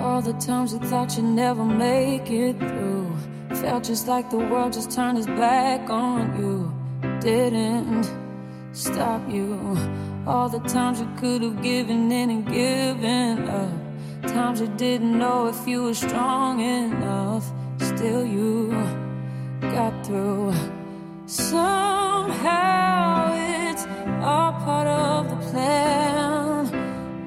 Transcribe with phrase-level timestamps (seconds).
[0.00, 3.10] All the times you thought you'd never make it through.
[3.54, 6.72] Felt just like the world just turned its back on you.
[7.20, 8.08] Didn't
[8.72, 9.76] stop you.
[10.26, 13.70] All the times you could have given in and given up.
[14.22, 17.50] Times you didn't know if you were strong enough.
[17.78, 18.70] Still, you
[19.60, 20.54] got through.
[21.26, 23.84] Somehow it's
[24.22, 26.66] all part of the plan.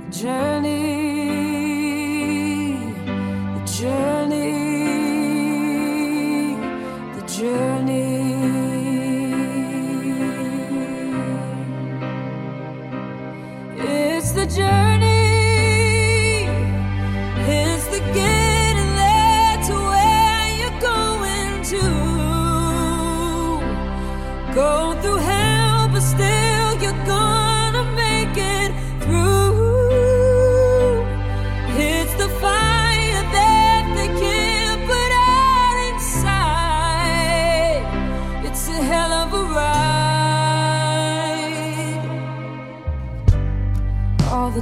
[0.09, 0.52] The journey,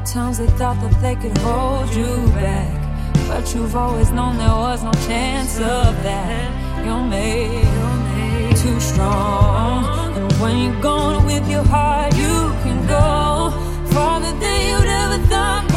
[0.05, 2.77] times they thought that they could hold you back.
[3.27, 6.85] But you've always known there was no chance of that.
[6.85, 9.85] You're made too strong.
[10.17, 13.52] And when you're going with your heart, you can go
[13.94, 15.70] farther than you'd ever thought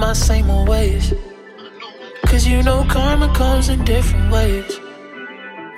[0.00, 1.12] my same old ways.
[2.24, 4.80] Cause you know karma comes in different ways.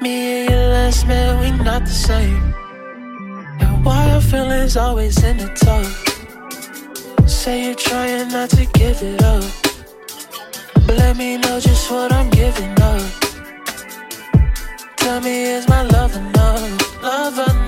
[0.00, 2.54] Me and your last man, we not the same.
[3.60, 5.90] And why our feelings always in the talk?
[7.28, 9.44] Say you're trying not to give it up.
[10.86, 13.02] But let me know just what I'm giving up.
[14.98, 17.02] Tell me, is my love enough?
[17.02, 17.61] Love enough?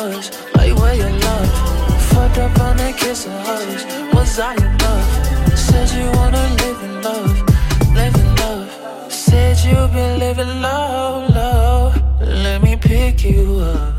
[0.00, 0.12] On.
[0.56, 1.48] Like where your love?
[2.10, 3.84] Fucked up on that kiss of hers.
[4.14, 5.56] Was I enough?
[5.56, 7.36] Said you wanna live in love,
[7.94, 9.12] live in love.
[9.12, 11.92] Said you've been living low, low.
[12.20, 13.94] Let me pick you up.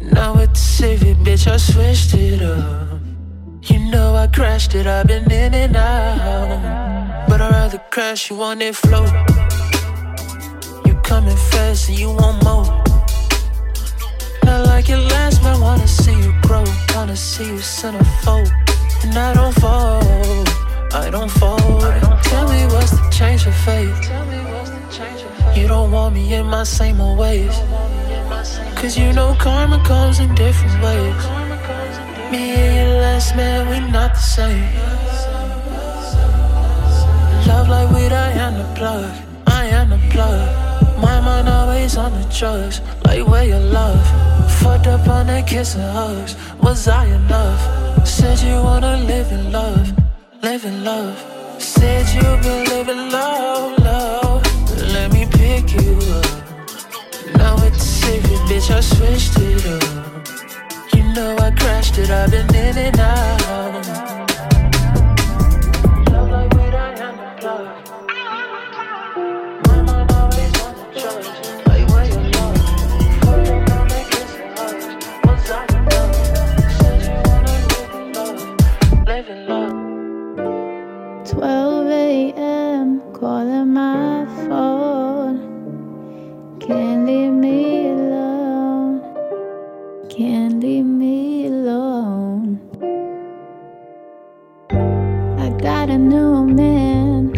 [0.00, 1.16] Now it's safe, bitch.
[1.24, 3.00] bitch, I switched it up.
[3.62, 7.28] You know I crashed it, I've been in and out.
[7.28, 9.08] But I'd rather crash you on that floor.
[10.86, 12.85] You coming fast and you want more.
[14.46, 16.64] Not like it last, man, wanna see you grow.
[16.94, 18.50] Wanna see you centerfold.
[19.02, 20.02] And I don't fall,
[20.92, 21.80] I don't fall.
[22.30, 23.98] Tell me what's the change of faith.
[25.56, 27.56] You don't want me in my same old ways.
[28.76, 31.22] Cause you know karma comes in different ways.
[32.30, 34.68] Me and your last man, we not the same.
[37.48, 39.10] Love like weed, I am the plug.
[39.46, 40.65] I am the plug.
[40.98, 42.80] My mind always on the drugs.
[43.04, 44.00] Like where your love.
[44.60, 46.36] Fucked up on that kiss and hugs.
[46.62, 48.06] Was I enough?
[48.06, 49.92] Said you wanna live in love.
[50.42, 51.16] Live in love.
[51.58, 54.42] Said you've been living low, low.
[54.94, 56.26] Let me pick you up.
[57.36, 60.94] Now it's safe, bitch, I switched it up.
[60.94, 64.35] You know I crashed it, I've been in and out.
[81.36, 83.12] Twelve a.m.
[83.12, 85.36] calling my phone.
[86.60, 89.02] Can't leave me alone.
[90.08, 92.58] Can't leave me alone.
[95.38, 97.34] I got a new man.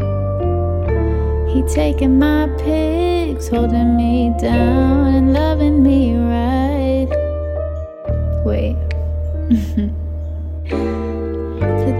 [1.48, 7.08] He taking my pics, holding me down and loving me right.
[8.44, 8.76] Wait.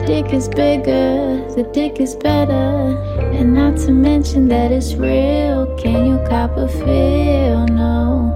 [0.08, 2.96] the dick is bigger, the dick is better.
[3.34, 5.76] And not to mention that it's real.
[5.76, 7.66] Can you cop a feel?
[7.66, 8.32] No.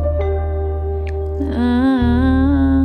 [1.51, 2.85] Uh,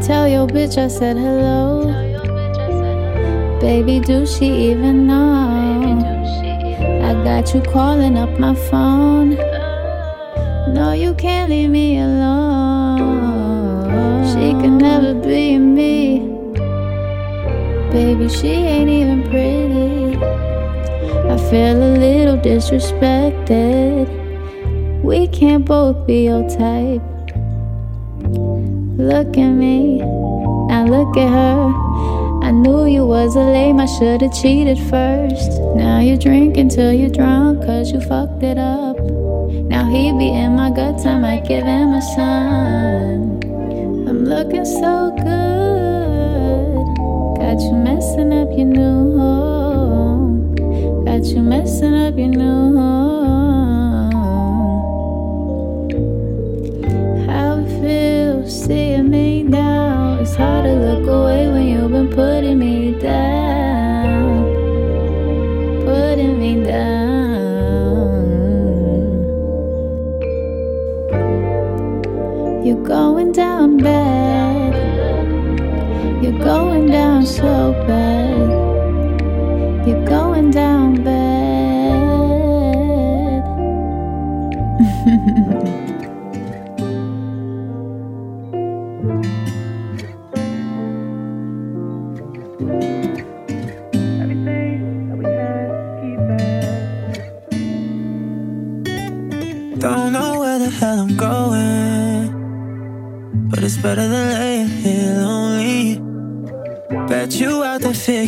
[0.00, 1.90] tell your bitch I said hello.
[3.60, 5.98] Baby, do she even know?
[7.02, 9.30] I got you calling up my phone.
[10.72, 12.83] No, you can't leave me alone.
[14.34, 16.18] She can never be me.
[17.92, 20.16] Baby, she ain't even pretty.
[21.30, 24.08] I feel a little disrespected.
[25.04, 27.00] We can't both be your type.
[28.98, 31.72] Look at me, now look at her.
[32.42, 35.60] I knew you was a lame, I should've cheated first.
[35.76, 38.98] Now you're drinking till you're drunk, cause you fucked it up.
[39.70, 43.03] Now he be in my guts, I might give him a son.
[44.44, 46.84] Looking so good.
[47.38, 50.54] Got you messing up your new home.
[51.06, 52.63] Got you messing up your new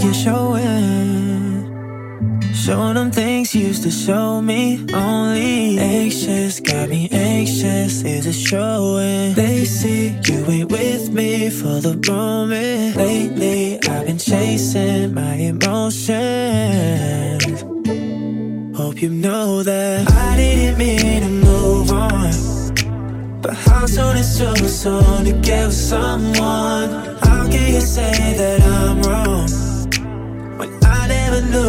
[0.07, 1.65] figure showing,
[2.55, 5.79] showing them things you used to show me only.
[5.79, 9.35] Anxious, got me anxious, is it showing?
[9.35, 12.97] They see you ain't with me for the moment.
[12.97, 16.05] Lately, I've been chasing my emotions.
[18.77, 23.41] Hope you know that I didn't mean to move on.
[23.41, 26.91] But how soon is too soon to get with someone?
[27.23, 29.16] How can you say that I'm wrong?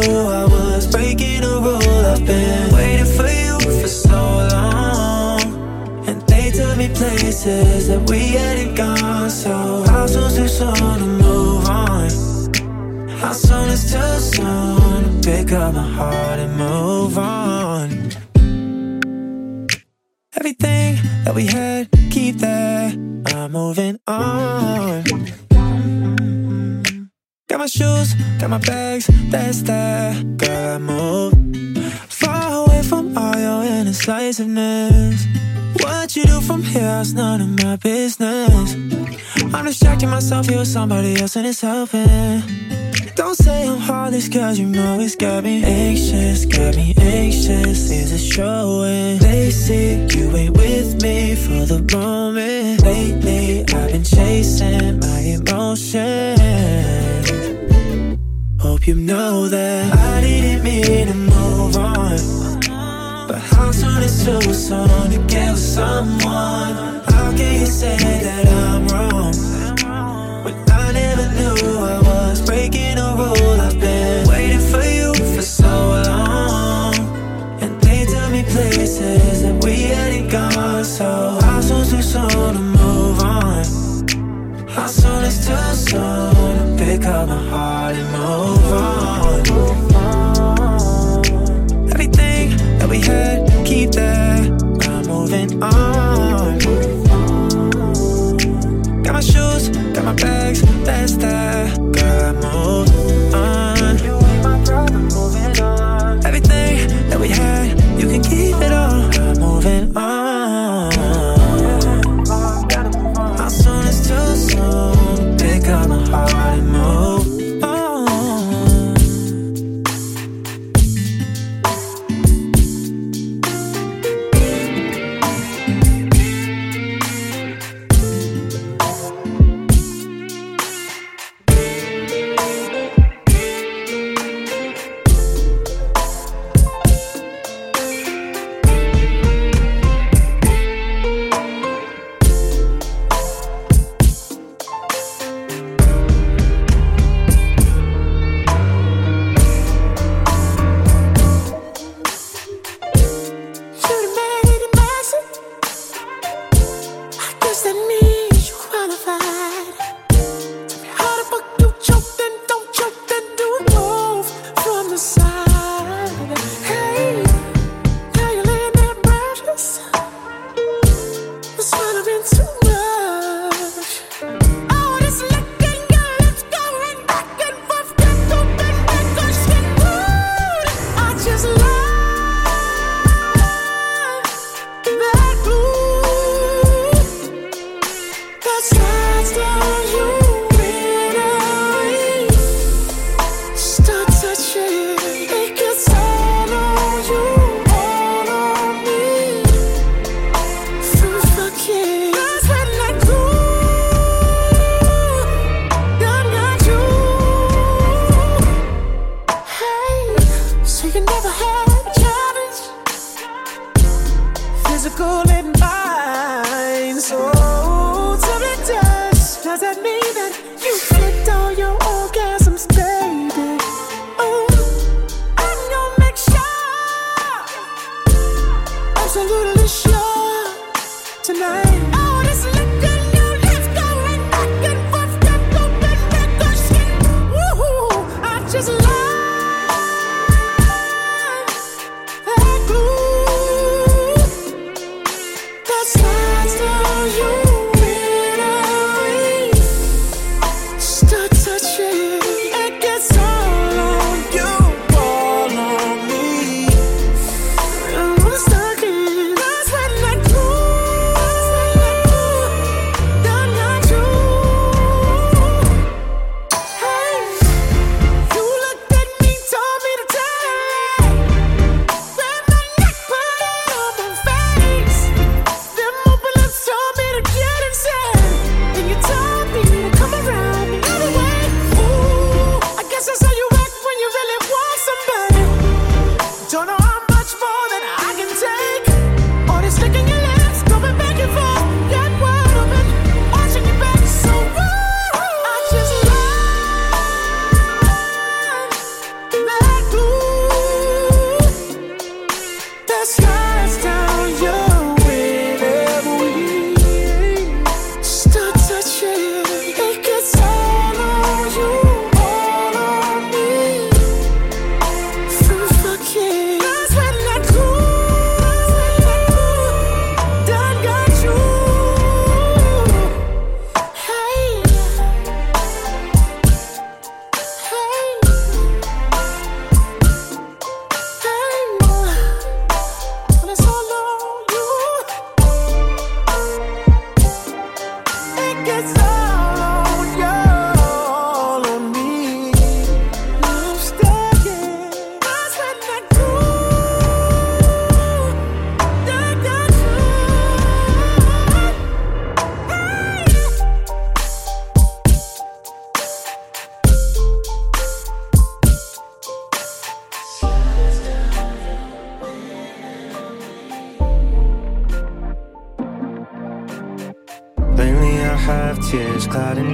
[0.08, 2.06] Knew I was breaking a rule.
[2.12, 4.16] I've been waiting for you for so
[4.54, 5.42] long.
[6.08, 9.30] And they took me places that we hadn't gone.
[9.30, 12.10] So how soon's too soon to move on?
[13.20, 17.90] How soon is too soon to pick up my heart and move on?
[20.38, 22.94] Everything that we had, keep that.
[23.34, 24.67] I'm moving on.
[27.68, 30.38] My shoes, got my bags, that's that.
[30.38, 31.34] Girl, I move
[32.08, 35.26] far away from all your indecisiveness.
[35.82, 38.74] What you do from here is none of my business.
[39.54, 42.42] I'm distracting myself, you're somebody else and it's helping.
[43.16, 47.92] Don't say I'm heartless, cause you know it's got me anxious, got me anxious.
[47.92, 49.18] Is it showing?
[49.18, 52.84] They see you ain't with me for the moment.
[52.84, 57.27] Lately, I've been chasing my emotions.
[58.60, 63.28] Hope you know that I didn't mean to move on.
[63.28, 66.74] But how soon is too soon to get with someone?
[67.06, 69.34] How can you say that I'm wrong?
[70.44, 73.62] When I never knew I was breaking a rule.
[73.62, 75.68] I've been waiting for you for so
[76.08, 76.96] long.
[77.62, 80.84] And they took me places that we hadn't gone.
[80.84, 84.68] So how soon too soon to move on?
[84.68, 87.77] How soon is too soon to pick up my heart
[89.52, 89.87] on?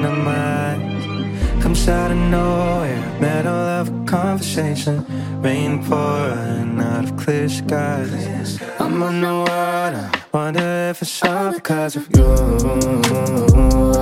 [0.06, 0.36] Up my
[0.72, 1.62] eyes.
[1.62, 5.06] Comes out of nowhere, middle of a conversation.
[5.42, 8.62] Rain pouring out of clear skies.
[8.80, 12.26] I'm underwater, wonder if it's all because of you.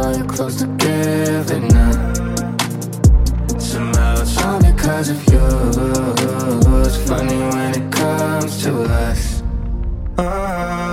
[0.01, 2.13] Are you close together now?
[3.59, 5.45] Somehow it's all because of you.
[6.85, 9.43] It's funny when it comes to us.
[10.17, 10.90] Oh,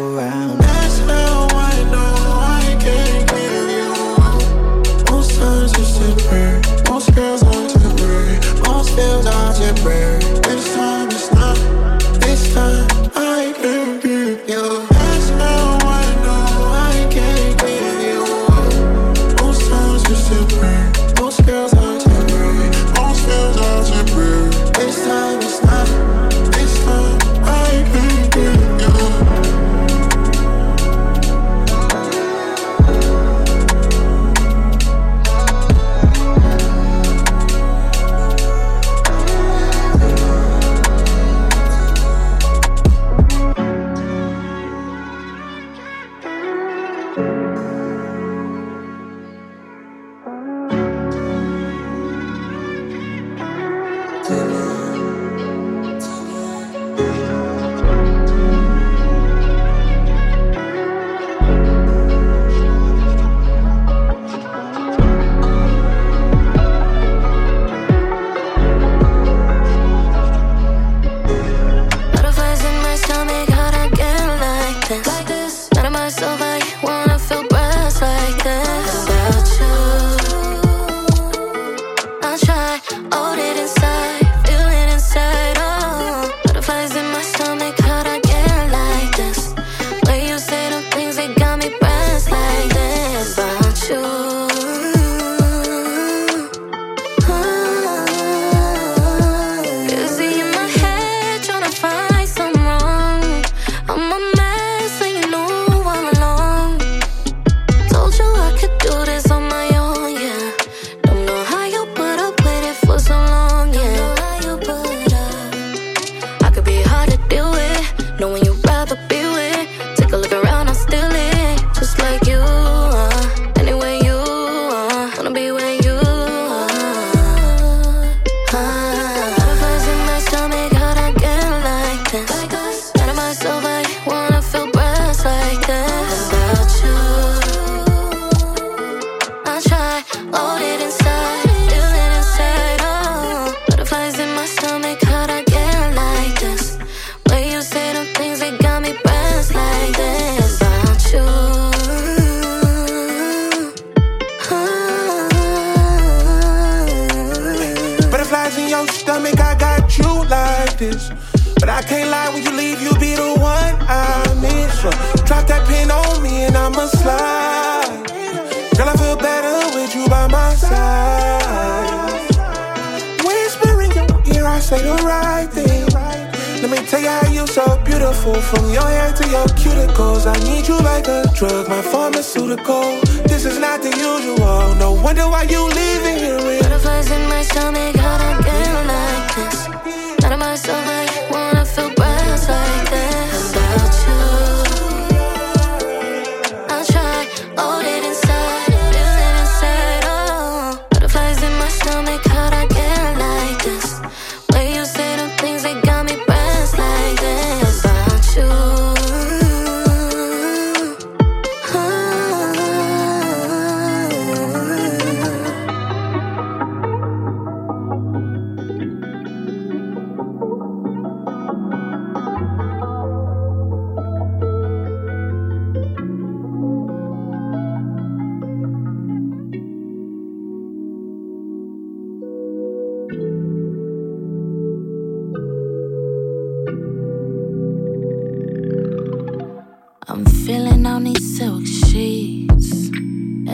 [0.00, 0.58] around.
[0.58, 1.29] That's how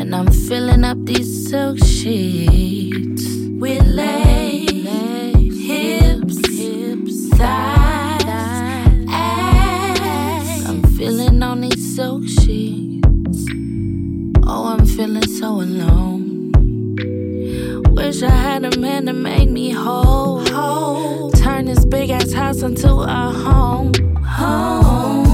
[0.06, 3.24] And I'm filling up these silk sheets
[3.58, 10.66] with lace, lace hips, hips, thighs, thighs, ass.
[10.68, 13.46] I'm feeling on these silk sheets.
[14.44, 16.52] Oh, I'm feeling so alone.
[17.92, 20.46] Wish I had a man to make me whole.
[20.46, 21.32] whole.
[21.32, 23.92] Turn this big ass house into a home.
[24.22, 25.25] Home.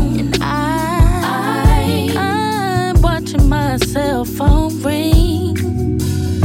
[4.25, 5.99] your phone ring,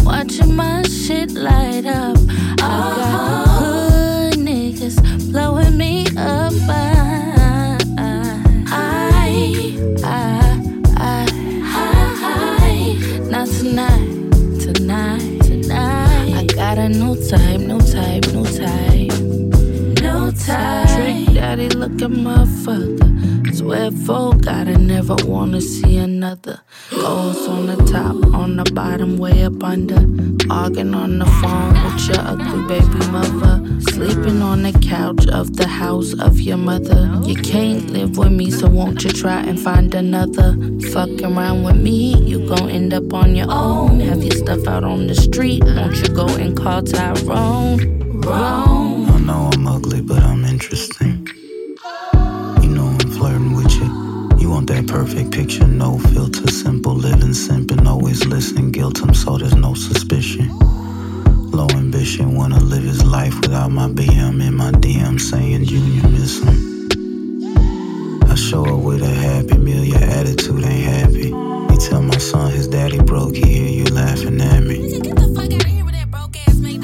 [0.04, 2.18] watching my shit light up.
[2.60, 6.54] I got hood niggas blowing me up.
[6.68, 8.42] I, I,
[10.04, 10.18] I,
[10.98, 11.28] I,
[13.30, 16.34] not tonight, tonight, tonight.
[16.36, 19.14] I got a new type, new type, new type,
[20.02, 20.90] new type.
[20.96, 23.07] Trick daddy, look at my motherfucker
[26.18, 26.62] another.
[26.90, 30.02] Goals on the top, on the bottom, way up under.
[30.52, 33.56] Arguing on the phone with your ugly baby mother.
[33.92, 37.22] Sleeping on the couch of the house of your mother.
[37.24, 40.54] You can't live with me, so won't you try and find another?
[40.94, 44.00] Fuckin' around with me, you gon' end up on your own.
[44.02, 48.22] Have your stuff out on the street, won't you go and call Tyrone?
[48.22, 49.10] Wrong.
[49.10, 51.17] I know I'm ugly, but I'm interesting.
[54.86, 60.50] Perfect picture, no filter, simple living, simping, always listening, guilt him so there's no suspicion.
[61.52, 66.42] Low ambition, wanna live his life without my BM in my DM saying Junior miss
[66.42, 66.90] him.
[68.30, 71.30] I show up with a happy meal, your attitude ain't happy.
[71.30, 75.00] You tell my son his daddy broke, he hear you laughing at me.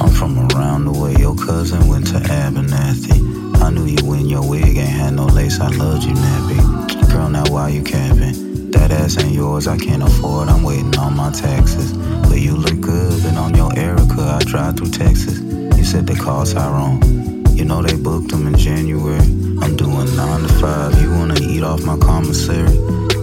[0.02, 3.62] I'm from around the way, your cousin went to Abernathy.
[3.62, 6.93] I knew you when your wig ain't had no lace, I loved you, nappy.
[7.14, 8.72] Girl, now why you capping?
[8.72, 11.94] That ass ain't yours, I can't afford, I'm waiting on my taxes.
[11.94, 15.40] But you look good, been on your Erica, I drive through Texas.
[15.78, 17.46] You said they call Tyrone.
[17.56, 19.20] You know they booked them in January.
[19.62, 21.00] I'm doing nine to five.
[21.04, 22.74] You wanna eat off my commissary?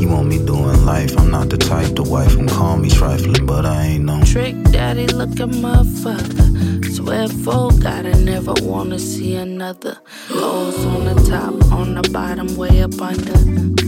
[0.01, 1.19] You want me doing life?
[1.19, 4.55] I'm not the type to wife and call me trifling, but I ain't no trick
[4.71, 6.80] daddy looking motherfucker.
[6.91, 9.99] Swear full, gotta never wanna see another.
[10.29, 13.39] Goals on the top, on the bottom, way up under.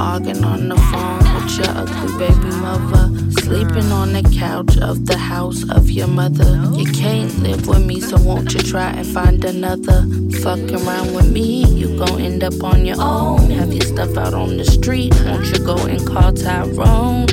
[0.00, 3.10] Arguing on the phone with your ugly baby mother.
[3.42, 6.70] Sleeping on the couch of the house of your mother.
[6.74, 10.06] You can't live with me, so won't you try and find another?
[10.40, 13.50] Fucking around with me, you gon' end up on your own.
[13.50, 17.26] Have your stuff out on the street, won't you go and call Tyrone?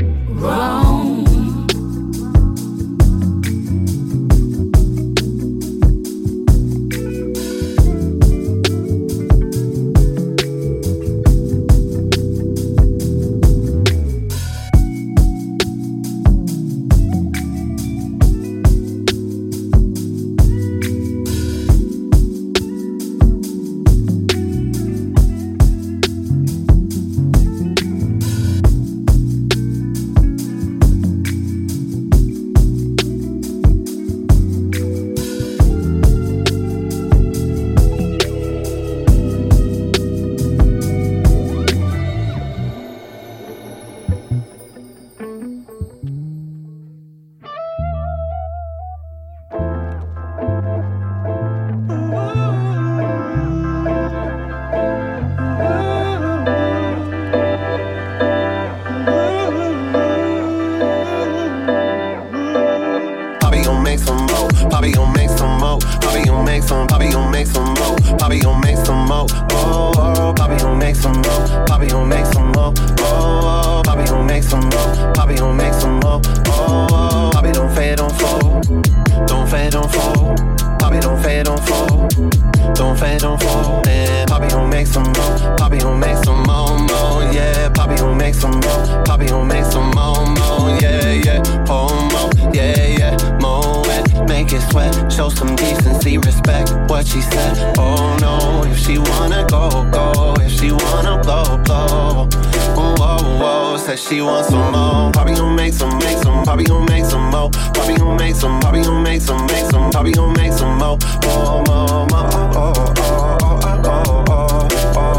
[97.00, 97.74] What she said.
[97.78, 100.36] Oh no, if she wanna go, go.
[100.42, 102.28] If she wanna blow, blow.
[102.76, 103.78] Whoa, whoa.
[103.78, 105.10] Said she wants some more.
[105.12, 106.44] Bobby gon' make some, make some.
[106.44, 107.50] Bobby gon' make some more.
[107.74, 108.60] Bobby gon' make some.
[108.60, 109.90] Bobby gon' make some, make some.
[109.92, 110.98] Bobby gon' make some more.
[111.24, 112.28] More, more, more.
[112.60, 114.66] Oh, oh, oh, oh, oh, oh,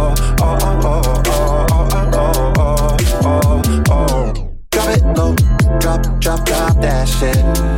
[0.03, 0.67] oh, oh,
[3.23, 4.53] oh, oh, oh.
[4.71, 5.35] Drop it low,
[5.79, 7.70] drop, drop, drop that shit.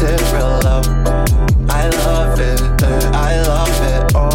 [0.00, 0.80] That real low.
[1.68, 4.12] I love it, uh, I love it.
[4.14, 4.30] Oh,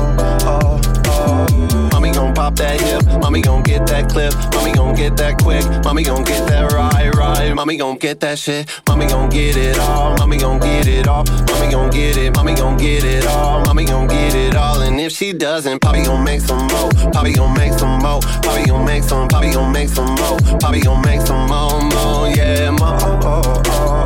[0.45, 1.89] oh, oh.
[1.91, 5.65] Mommy gon' pop that hip, mommy gon' get that clip, mommy gon' get that quick,
[5.83, 7.55] mommy gon' get that ride, ride.
[7.55, 11.23] Mommy gon' get that shit, mommy gon' get it all, mommy gon' get it all,
[11.49, 14.81] mommy gon' get it, mommy gon' get it all, mommy gon' get it all.
[14.81, 18.67] And if she doesn't, Papi gon' make some more, Papi gon' make some more, Papi
[18.67, 22.69] gon' make some, Papi gon' make some more, Papi gon' make some more, more, yeah,
[22.69, 24.04] more.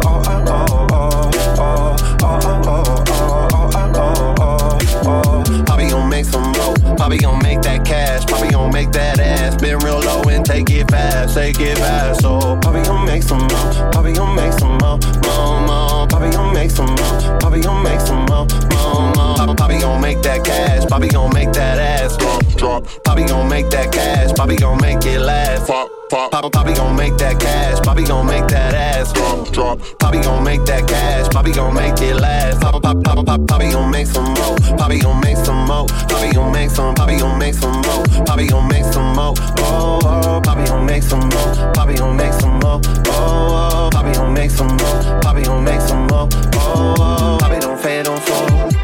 [6.99, 8.25] Papi gon' make that cash.
[8.25, 9.55] Papi gon' make that ass.
[9.55, 11.33] Been real low and take it fast.
[11.33, 12.21] Take it fast.
[12.21, 13.47] So Papi gon' make some more.
[13.93, 14.99] Papi gon' make some more.
[15.23, 16.07] More, more.
[16.07, 17.39] Papi gon' make some more.
[17.39, 18.45] Papi gon' make some more.
[18.75, 19.55] More, more.
[19.55, 20.83] Papi gon' make that cash.
[20.83, 22.17] Papi gon' make that ass.
[22.17, 22.83] Drop, drop.
[23.05, 24.31] Papi gon' make that cash.
[24.31, 25.67] Papi gon' make it last.
[25.67, 26.31] Pop, pop.
[26.31, 27.79] Papa, Papi gon' make that cash.
[27.79, 29.13] Papi gon' make that ass.
[29.13, 29.79] Drop, drop.
[29.99, 31.27] Papi gon' make that cash.
[31.27, 32.61] Papi gon' make it last.
[32.61, 33.41] Papa, pop, papa, pop.
[33.41, 34.55] Papi gon' make some more.
[34.77, 35.85] Papi gon' make some more.
[35.85, 36.95] Papi gon' make some.
[36.95, 38.03] Papi gon' make some more.
[38.25, 39.33] Papi gon' make some more.
[39.59, 40.41] Oh, oh.
[40.43, 41.53] Papi gon' make some more.
[41.73, 42.81] Papi gon' make some more.
[43.07, 43.89] Oh, oh.
[43.93, 45.21] Papi gon' make some more.
[45.21, 46.27] Papi gon' make some more.
[46.55, 47.37] Oh, oh.
[47.41, 48.75] Papi don't fade, don't fold.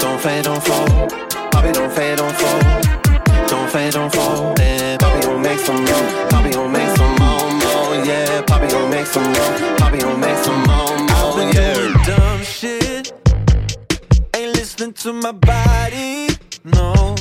[0.00, 1.10] Don't fade, don't fold.
[1.52, 2.62] Papi don't fade, don't fold.
[3.48, 4.58] Don't fade, don't fold.
[4.58, 5.03] Yeah, Papi gon'
[5.44, 6.06] make some more.
[6.32, 7.94] Papi gon' make some more, more.
[8.08, 9.52] Yeah, Papi gon' make some more.
[9.78, 11.52] Papi gon' make some more, more.
[11.52, 12.04] Yeah.
[12.06, 13.12] dumb shit.
[14.34, 16.28] Ain't listening to my body,
[16.64, 17.14] no.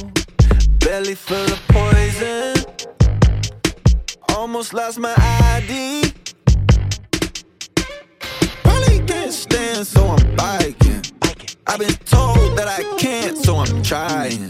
[0.79, 2.53] Belly full of poison.
[4.35, 5.13] Almost lost my
[5.55, 6.13] ID.
[8.63, 11.01] Probably can't stand, so I'm biking.
[11.67, 14.49] I've been told that I can't, so I'm trying.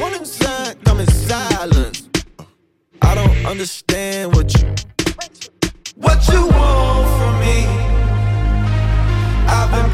[0.00, 2.08] Everyone inside come in silence.
[3.02, 4.68] I don't understand what you
[5.96, 7.66] what you want from me.
[9.48, 9.90] I've been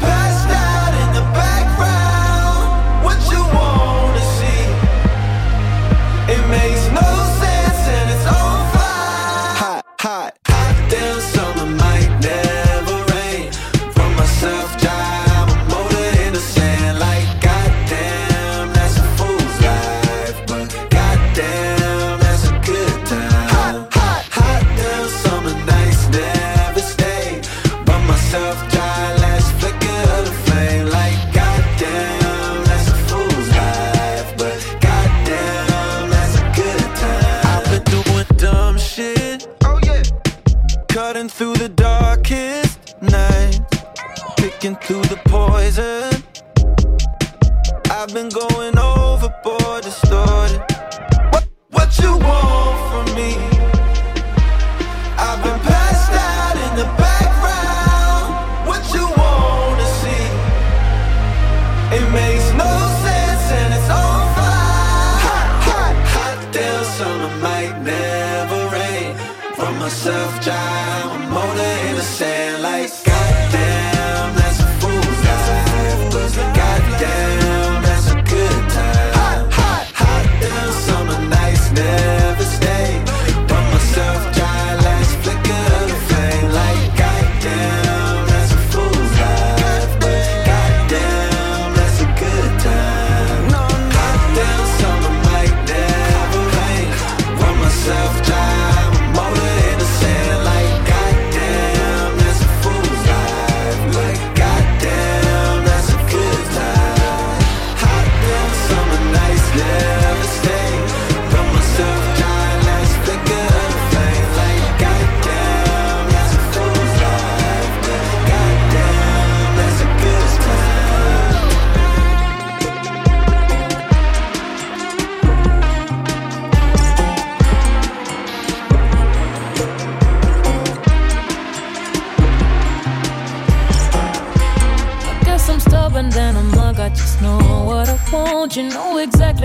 [44.65, 46.23] picking through the poison.
[47.91, 50.59] I've been going overboard, distorted.
[51.31, 53.54] What, what you want from me?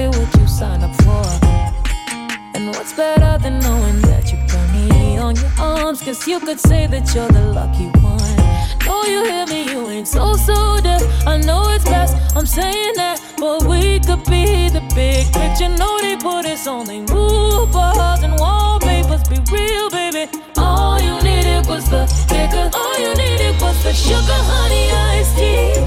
[0.00, 1.46] Exactly what you signed up for?
[2.54, 6.02] And what's better than knowing that you got me on your arms?
[6.02, 8.36] Cause you could say that you're the lucky one.
[8.86, 11.02] Know you hear me, you ain't so so deaf.
[11.26, 13.20] I know it's best, I'm saying that.
[13.38, 15.68] But we could be the big picture.
[15.68, 19.22] Know they put us on, they move bars and wallpapers.
[19.28, 20.30] Be real, baby.
[20.56, 22.70] All you needed was the liquor.
[22.74, 25.79] All you needed was the sugar, honey, iced tea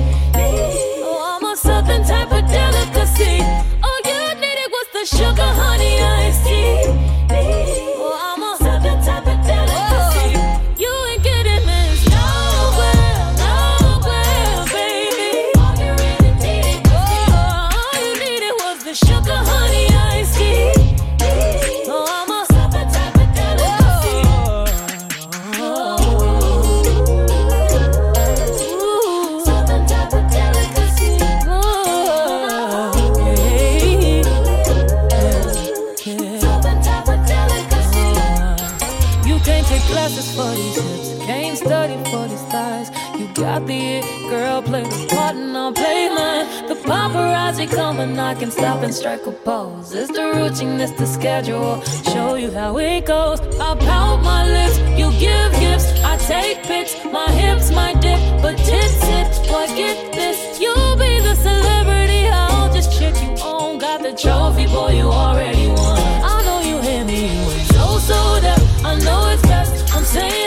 [48.00, 49.94] and I can stop and strike a pose.
[49.94, 51.82] It's the routine, it's the schedule.
[52.12, 53.40] Show you how it goes.
[53.60, 55.88] I pout my lips, you give gifts.
[56.04, 59.28] I take pics, my hips, my dip, but tits it.
[59.48, 62.28] Boy, get this, you'll be the celebrity.
[62.28, 63.78] I'll just check you on.
[63.80, 66.00] Got the trophy, boy, you already won.
[66.34, 68.62] I know you hear me, you ain't so so deaf.
[68.86, 70.43] I know it's best, I'm saying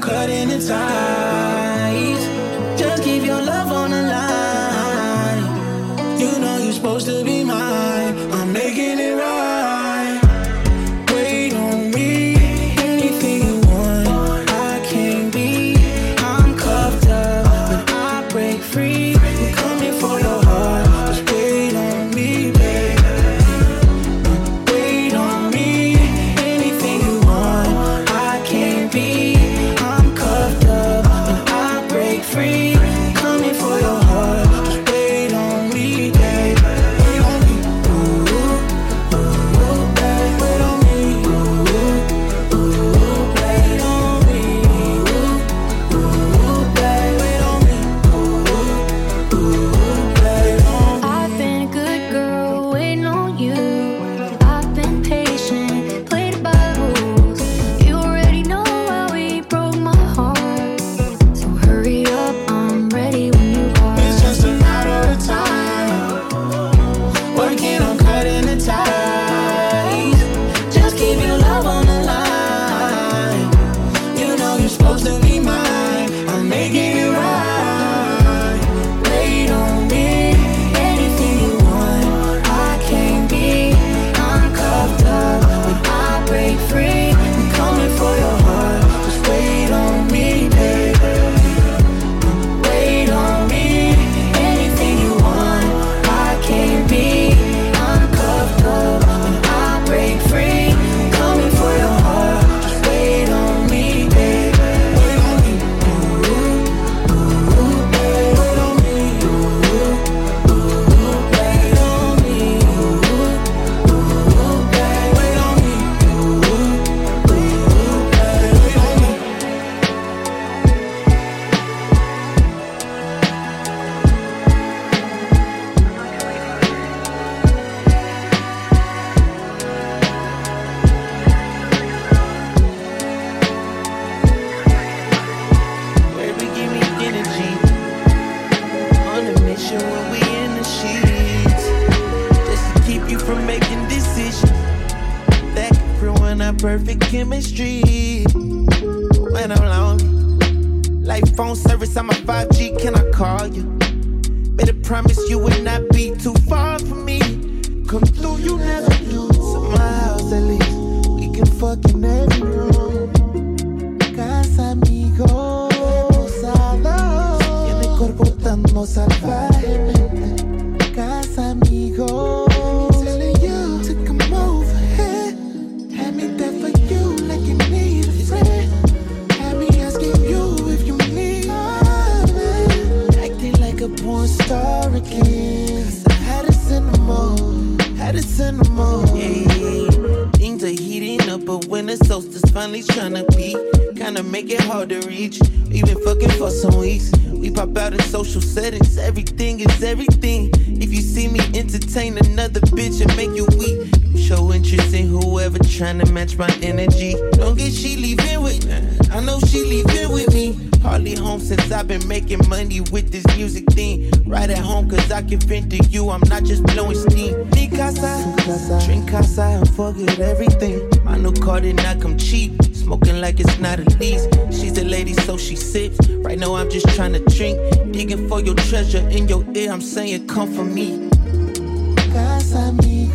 [0.00, 1.17] Cutting the ties.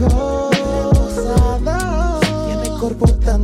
[0.01, 0.51] amigos.
[2.47, 3.43] Tiene corpo tan.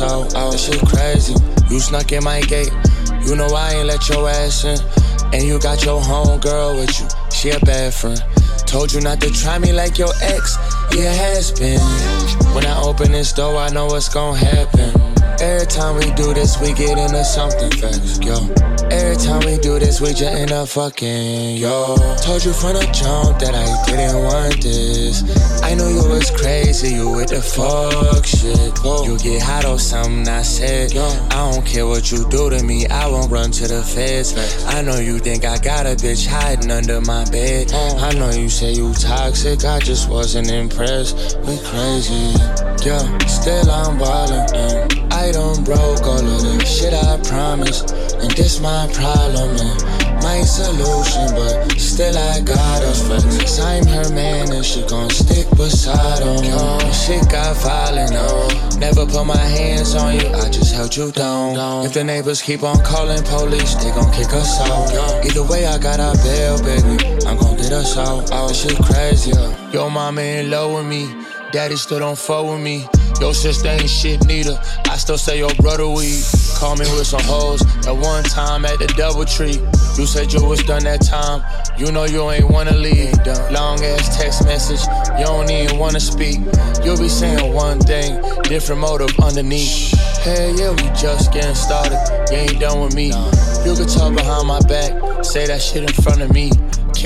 [0.00, 0.52] Us out.
[0.52, 1.34] This shit crazy.
[1.70, 2.70] You snuck in my gate,
[3.26, 4.78] you know I ain't let your ass in.
[5.32, 8.22] And you got your home girl with you, she a bad friend.
[8.66, 10.56] Told you not to try me like your ex,
[10.92, 11.80] yeah, has been.
[12.54, 15.00] When I open this door, I know what's gonna happen.
[15.40, 18.34] Every time we do this, we get into something fast, yo.
[18.90, 21.96] Every time we do this, we just end up fucking, yo.
[22.22, 25.22] Told you from the jump that I didn't want this.
[25.66, 28.78] I knew you was crazy, you with the fuck shit.
[28.84, 29.02] Whoa.
[29.02, 30.92] You get hot or something, I said.
[30.92, 31.02] Yo.
[31.02, 34.32] I don't care what you do to me, I won't run to the feds.
[34.66, 37.72] I know you think I got a bitch hiding under my bed.
[37.74, 37.98] Oh.
[37.98, 41.36] I know you say you toxic, I just wasn't impressed.
[41.40, 42.30] We crazy,
[42.86, 43.18] yeah.
[43.26, 45.06] Still I'm ballin'.
[45.10, 47.90] I done broke all of the shit I promised.
[47.90, 49.95] And this my problem and
[50.26, 53.60] my solution, but still I got us facts.
[53.60, 56.42] I'm her man and she gon' stick beside him.
[56.42, 56.60] Yo,
[56.90, 58.28] shit got violent, no.
[58.78, 61.86] Never put my hands on you, I just held you down.
[61.86, 65.24] If the neighbors keep on calling police, they gon' kick us out.
[65.26, 66.96] Either way, I got our bail, baby.
[67.26, 68.30] I'm gon' get us out.
[68.32, 69.32] Oh, shit crazy.
[69.72, 71.02] Yo, mama in love with me.
[71.52, 72.84] Daddy still don't fuck with me.
[73.20, 74.58] Your sister ain't shit neither.
[74.92, 76.24] I still say your brother weed.
[76.56, 79.60] Call me with some hoes at one time at the double tree.
[79.98, 81.44] You said you was done that time.
[81.78, 83.12] You know you ain't wanna leave.
[83.52, 84.80] Long ass text message,
[85.18, 86.38] you don't even wanna speak.
[86.82, 89.92] You'll be saying one thing, different motive underneath.
[90.24, 92.00] Hey, yeah, we just getting started.
[92.30, 93.08] You ain't done with me.
[93.08, 96.50] You can talk behind my back, say that shit in front of me.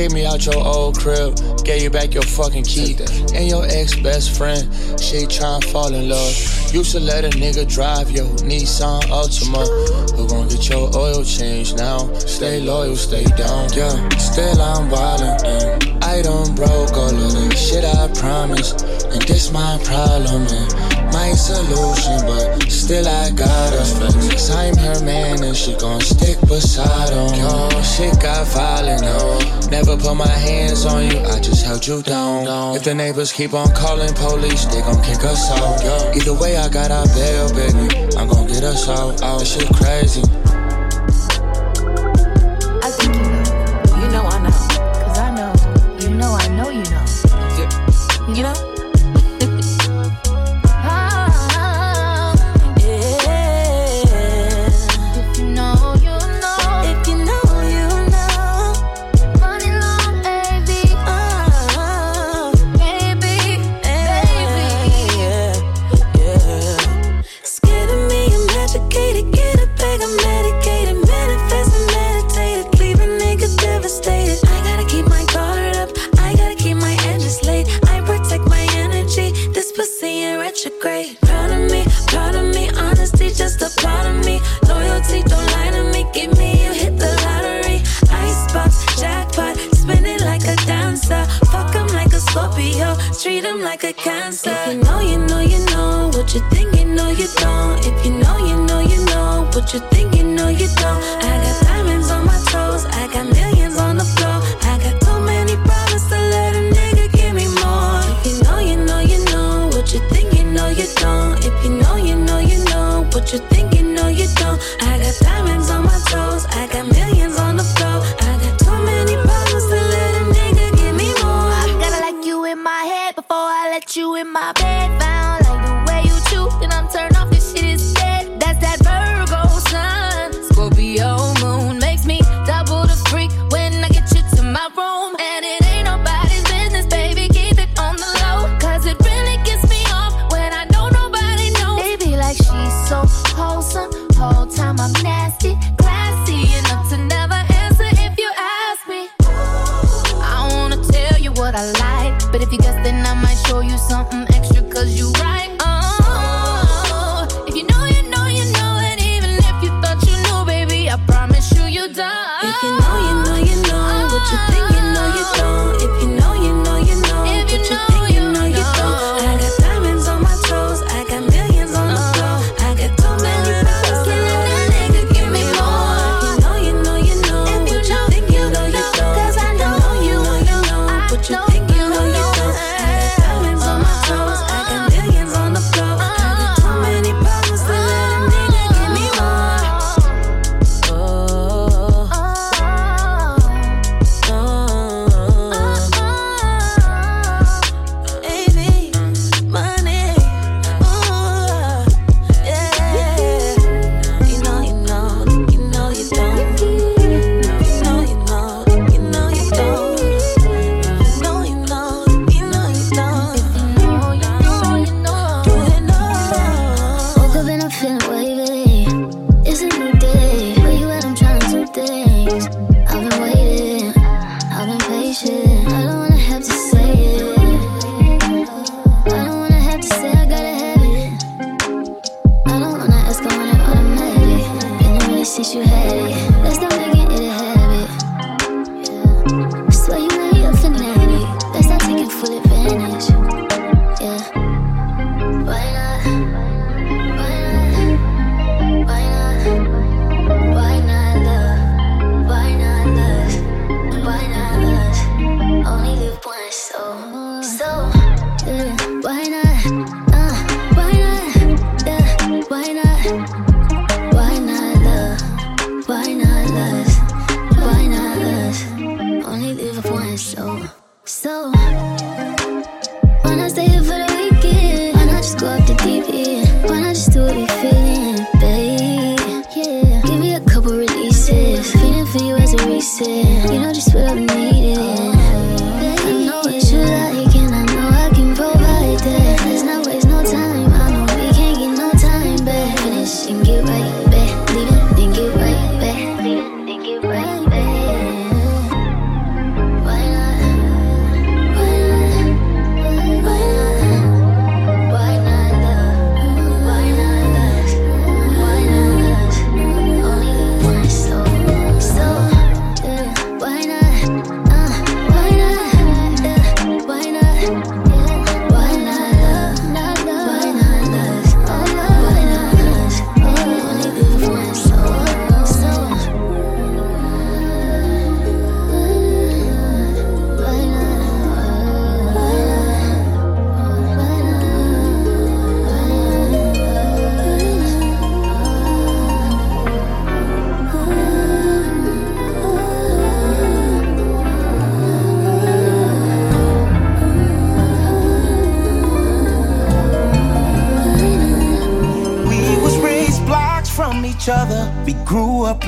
[0.00, 2.96] Kick me out your old crib, gave you back your fucking key.
[3.34, 4.62] And your ex best friend,
[4.98, 6.72] she tryna fall in love.
[6.72, 9.60] Used to let a nigga drive your Nissan Altima.
[10.16, 12.10] Who gon' get your oil changed now?
[12.14, 13.68] Stay loyal, stay down.
[13.74, 15.44] Yeah, still I'm wildin'.
[15.44, 18.80] And I done broke all of the shit I promised.
[19.12, 20.46] And this my problem,
[21.12, 22.20] my solution.
[22.26, 24.50] But still I got us facts.
[24.50, 27.34] I'm her man and she gon' stick beside him.
[27.38, 29.38] Yo, shit got violent, no.
[29.70, 32.76] Never put my hands on you, I just held you down.
[32.76, 35.82] If the neighbors keep on calling police, they gon' kick us out.
[35.82, 38.16] Yo, either way, I got our bail, baby.
[38.16, 39.20] I'm gon' get us out.
[39.22, 40.22] Oh, shit crazy.
[42.82, 44.50] I think you know, you know I know.
[44.50, 45.52] Cause I know.
[46.00, 48.34] You know I know you know.
[48.34, 48.69] you know.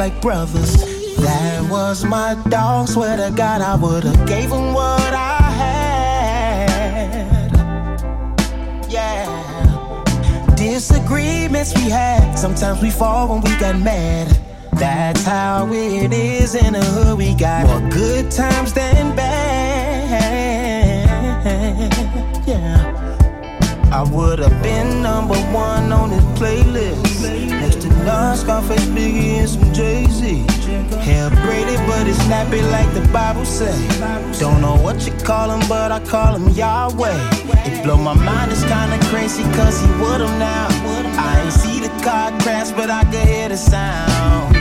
[0.02, 0.72] Like brothers.
[1.18, 2.88] That was my dog.
[2.88, 7.52] Swear to God, I would've gave him what I had.
[8.90, 9.26] Yeah.
[10.56, 12.34] Disagreements we had.
[12.34, 14.26] Sometimes we fall when we got mad.
[14.72, 17.16] That's how it is in the hood.
[17.16, 19.52] We got more good times than bad.
[22.44, 22.92] Yeah.
[23.92, 27.22] I would have been number one on this playlist.
[27.50, 29.31] Next to Nas, Scarface, Biggie,
[32.32, 33.76] like the Bible say.
[34.38, 37.18] Don't know what you call him, but I call him Yahweh.
[37.66, 40.68] It blow my mind, it's kinda crazy, cause he with him now.
[41.28, 44.56] I ain't see the car crash, but I could hear the sound.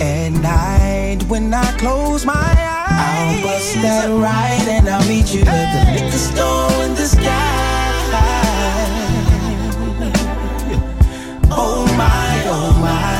[0.00, 5.42] At night, when I close my eyes, I'll bust that right and I'll meet you
[5.42, 7.60] at the liquor store in the sky.
[11.54, 13.11] Oh my, oh my.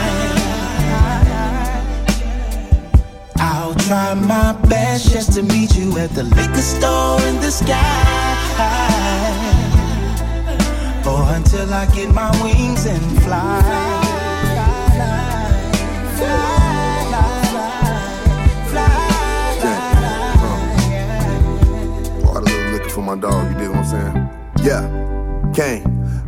[3.93, 7.79] Try my best just to meet you at the liquor store in the sky.
[11.07, 13.61] Or until I get my wings and fly.
[22.25, 24.17] All the little liquor for my dog, you dig what I'm saying?
[24.67, 25.85] Yeah, Kane.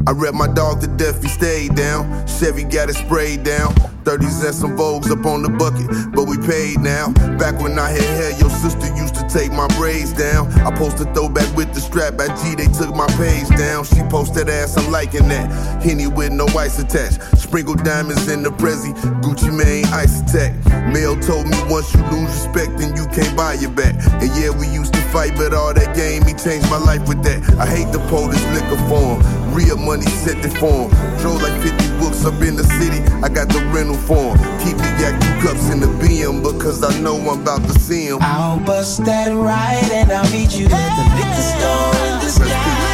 [0.07, 2.27] I rep my dog to death, he stayed down.
[2.27, 3.75] Chevy got it sprayed down.
[4.05, 7.13] 30s and some Vogues up on the bucket, but we paid now.
[7.39, 10.53] Back when I had hair, your sister used to take my braids down.
[10.61, 13.85] I posted throwback with the strap at G, they took my page down.
[13.85, 15.49] She posted ass, I'm liking that.
[15.83, 17.23] Henny with no ice attached.
[17.39, 18.93] Sprinkle diamonds in the Prezi,
[19.23, 20.53] Gucci Mane ice attack.
[20.93, 23.95] Mel told me once you lose respect, then you can't buy your back.
[24.21, 27.23] And yeah, we used to fight, but all that game, he changed my life with
[27.25, 27.41] that.
[27.59, 29.23] I hate the police liquor form.
[29.55, 30.91] Real money set the form.
[31.21, 32.99] Drove like 50 books up in the city.
[33.23, 34.37] I got the rental form.
[34.59, 38.19] Keep the yak cups in the BM because I know I'm about to see him.
[38.21, 42.85] I'll bust that right and I'll meet you at the liquor store in the sky.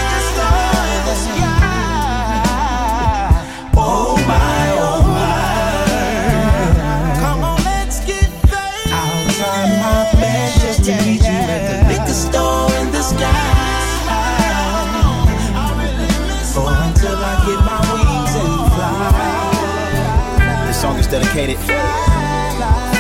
[21.46, 21.66] Dedicated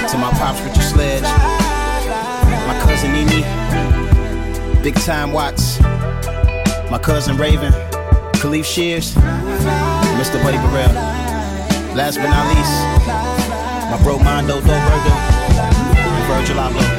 [0.08, 3.44] to my pops, Richard Sledge, my cousin Nene,
[4.82, 5.80] Big Time Watts,
[6.90, 7.72] my cousin Raven,
[8.40, 10.42] Khalif Shears, Mr.
[10.42, 10.94] Buddy Burrell.
[11.94, 12.82] Last but not least,
[13.90, 15.16] my bro Mondo Doberger
[15.96, 16.90] and Virgil Abloh.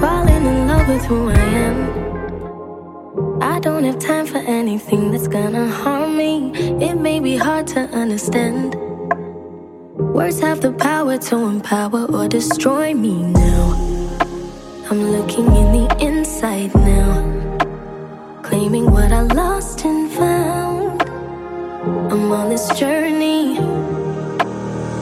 [0.00, 1.93] Falling in love with who I am.
[3.84, 6.52] Don't have time for anything that's gonna harm me.
[6.80, 8.74] It may be hard to understand.
[9.98, 13.74] Words have the power to empower or destroy me now.
[14.90, 17.12] I'm looking in the inside now,
[18.42, 21.02] claiming what I lost and found.
[22.10, 23.58] I'm on this journey,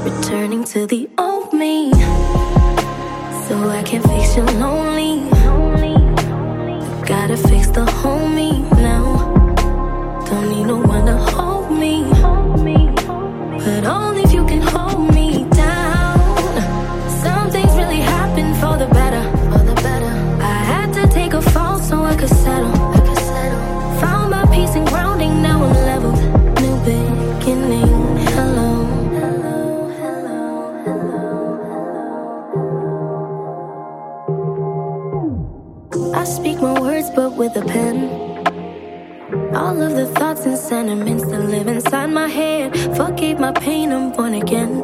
[0.02, 0.62] returning.
[0.62, 1.92] returning to the old me.
[3.46, 5.31] So I can fix your lonely.
[11.82, 12.21] Me.
[39.82, 42.76] Of the thoughts and sentiments that live inside my head.
[42.96, 44.82] Forgave my pain, I'm born again.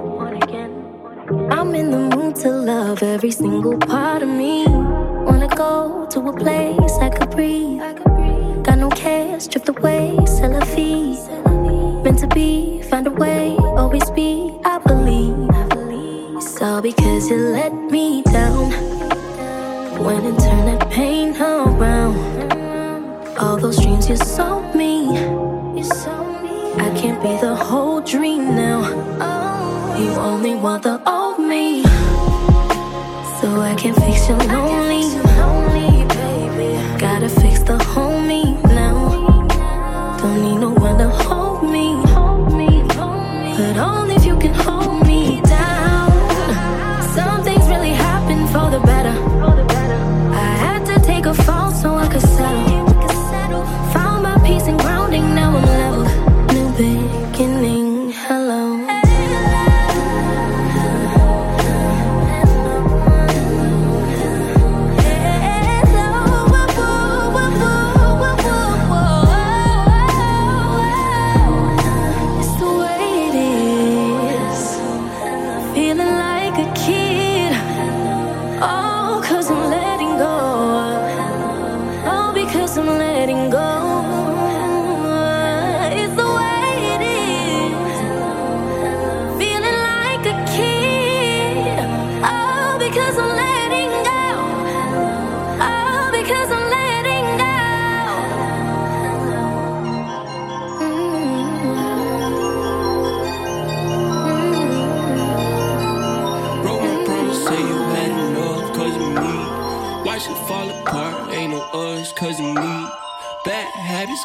[1.51, 4.67] I'm in the mood to love every single part of me.
[4.67, 7.81] Wanna go to a place I could breathe.
[8.65, 11.19] Got no cares, drift away, sell a fee.
[12.03, 15.49] Meant to be, find a way, always be, I believe.
[16.39, 18.71] It's all because you let me down.
[20.05, 22.38] When and turn that pain around.
[23.41, 25.05] All those dreams you sold me.
[25.77, 26.73] You sold me.
[26.75, 28.83] I can't be the whole dream now.
[29.21, 31.83] Oh, you only want the old me.
[33.41, 35.05] So I can fix your lonely.
[36.99, 39.47] Gotta fix the whole me now.
[40.21, 41.95] Don't need no one to hold me.
[43.57, 44.78] But only if you can hold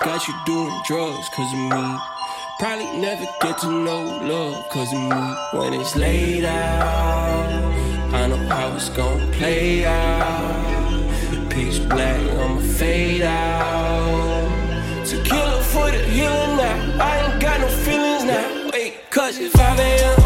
[0.03, 1.97] got you doing drugs cause of me.
[2.59, 5.59] Probably never get to know love cause of me.
[5.59, 7.73] When it's laid out,
[8.13, 11.49] I know how it's gonna play out.
[11.49, 15.05] Pitch black, I'ma fade out.
[15.05, 16.97] To Tequila for the healing now.
[16.99, 18.69] I ain't got no feelings now.
[18.73, 20.22] Wait, cause it's 5 a.m.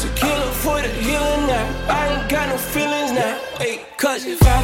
[0.00, 1.86] Tequila for the healing now.
[1.88, 3.40] I ain't got no feelings now.
[3.60, 4.62] Wait, cause if I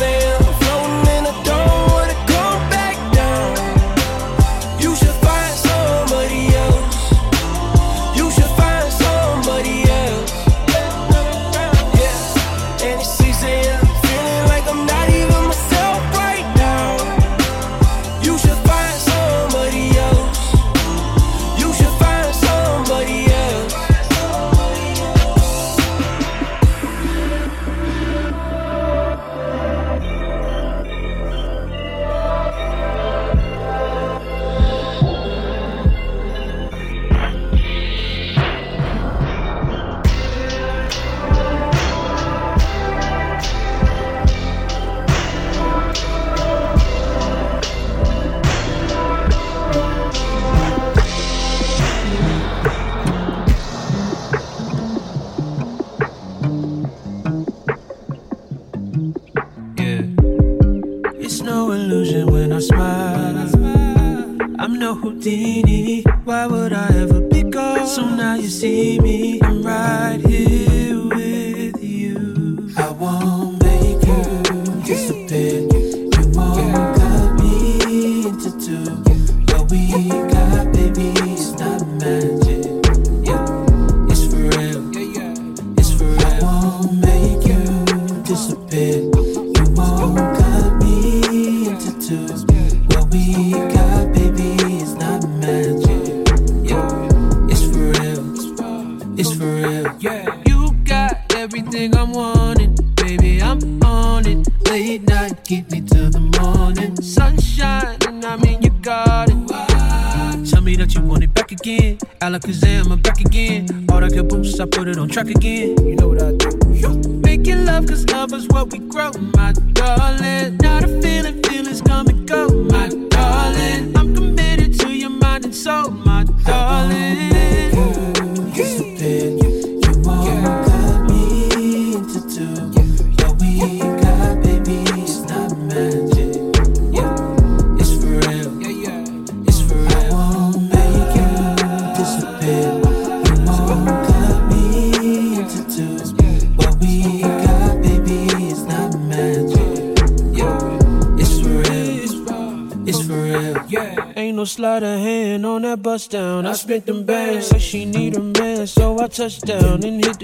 [156.75, 157.63] Spent them bands.
[157.63, 160.24] She need a man, so I touched down and hit the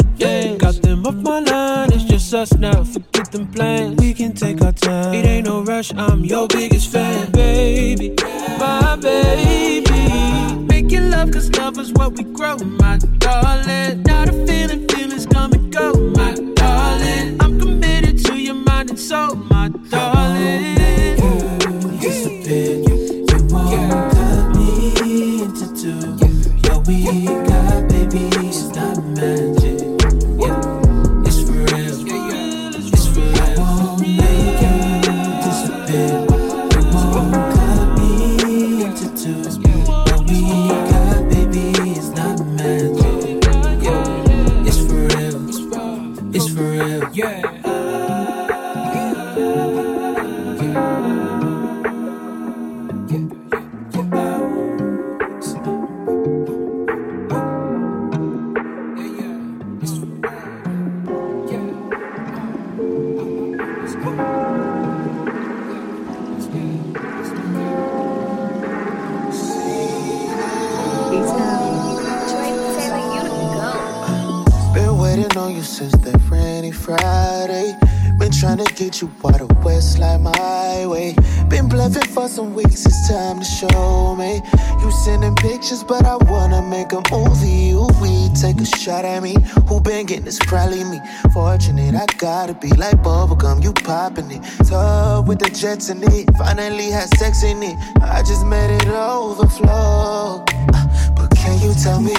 [79.02, 81.14] you of West like my way.
[81.48, 84.40] Been bluffing for some weeks, it's time to show me.
[84.80, 87.70] You sending pictures, but I wanna make a movie.
[87.72, 89.36] Ooh, we take a shot at me.
[89.68, 90.38] Who been getting this?
[90.38, 91.00] Probably me.
[91.32, 94.42] Fortunate, I gotta be like bubblegum, you popping it.
[94.66, 96.28] Tub with the jets in it.
[96.36, 97.76] Finally had sex in it.
[98.02, 100.44] I just made it overflow.
[100.74, 100.86] Uh,
[101.16, 102.14] But can you tell me?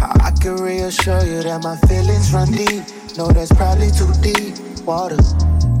[0.00, 2.84] I can reassure you that my feelings run deep.
[3.18, 4.54] No, that's probably too deep.
[4.86, 5.16] Water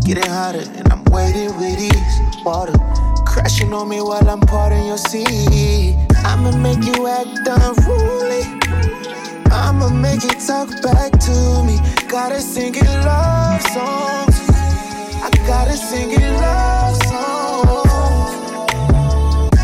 [0.06, 2.44] getting hotter, and I'm waiting with ease.
[2.44, 2.78] Water
[3.26, 5.96] crashing on me while I'm parting your sea.
[6.24, 8.42] I'ma make you act unruly.
[9.50, 11.80] I'ma make you talk back to me.
[12.08, 14.38] Gotta sing it love songs.
[15.26, 18.68] I gotta sing it love songs.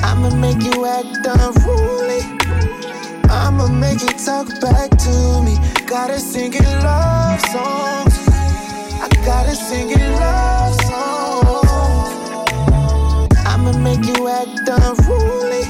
[0.03, 2.23] I'ma make you act unruly.
[3.31, 5.57] I'ma make you talk back to me.
[5.87, 8.22] Gotta sing it love songs.
[9.05, 12.07] I gotta sing it love songs.
[13.45, 15.65] I'ma make you act unruly.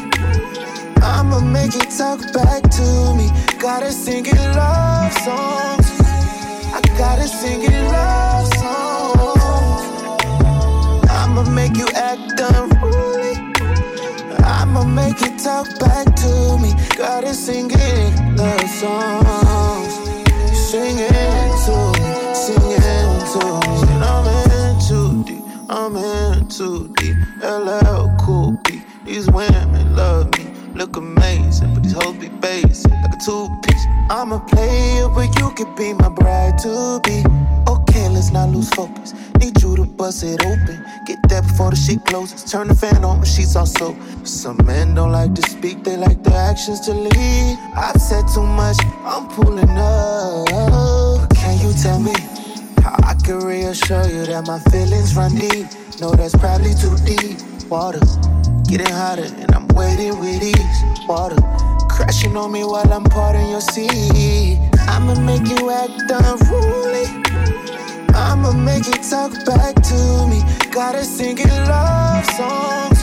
[1.00, 3.30] I'ma make you talk back to me.
[3.58, 5.88] Gotta sing it love songs.
[6.76, 9.82] I gotta sing it love songs.
[11.08, 13.34] I'ma make you act unruly.
[14.44, 16.74] I'ma make you talk back to me.
[16.98, 19.94] Gotta sing it love songs.
[20.70, 21.91] Sing it to
[23.36, 27.16] it to I'm in too deep, I'm in too deep.
[27.42, 28.82] LL Cool B.
[29.04, 33.86] These women love me, look amazing, but these hoes be basic, like a two piece.
[34.10, 37.24] I'm a player, but you could be my bride to be.
[37.68, 39.14] Okay, let's not lose focus.
[39.38, 40.84] Need you to bust it open.
[41.06, 42.44] Get that before the shit closes.
[42.50, 43.96] Turn the fan on, my sheets also.
[44.24, 47.58] Some men don't like to speak, they like their actions to lead.
[47.74, 51.34] I've said too much, I'm pulling up.
[51.34, 52.14] Can you tell me
[52.82, 55.66] how I can reassure you that my feelings run deep?
[56.00, 57.38] No, that's probably too deep.
[57.70, 58.00] Water
[58.68, 61.08] getting hotter, and I'm waiting with ease.
[61.08, 61.36] Water
[61.92, 64.58] Crashing on me while I'm parting your sea.
[64.88, 67.04] I'ma make you act unruly.
[68.14, 70.42] I'ma make you talk back to me.
[70.72, 72.98] Gotta sing it love songs.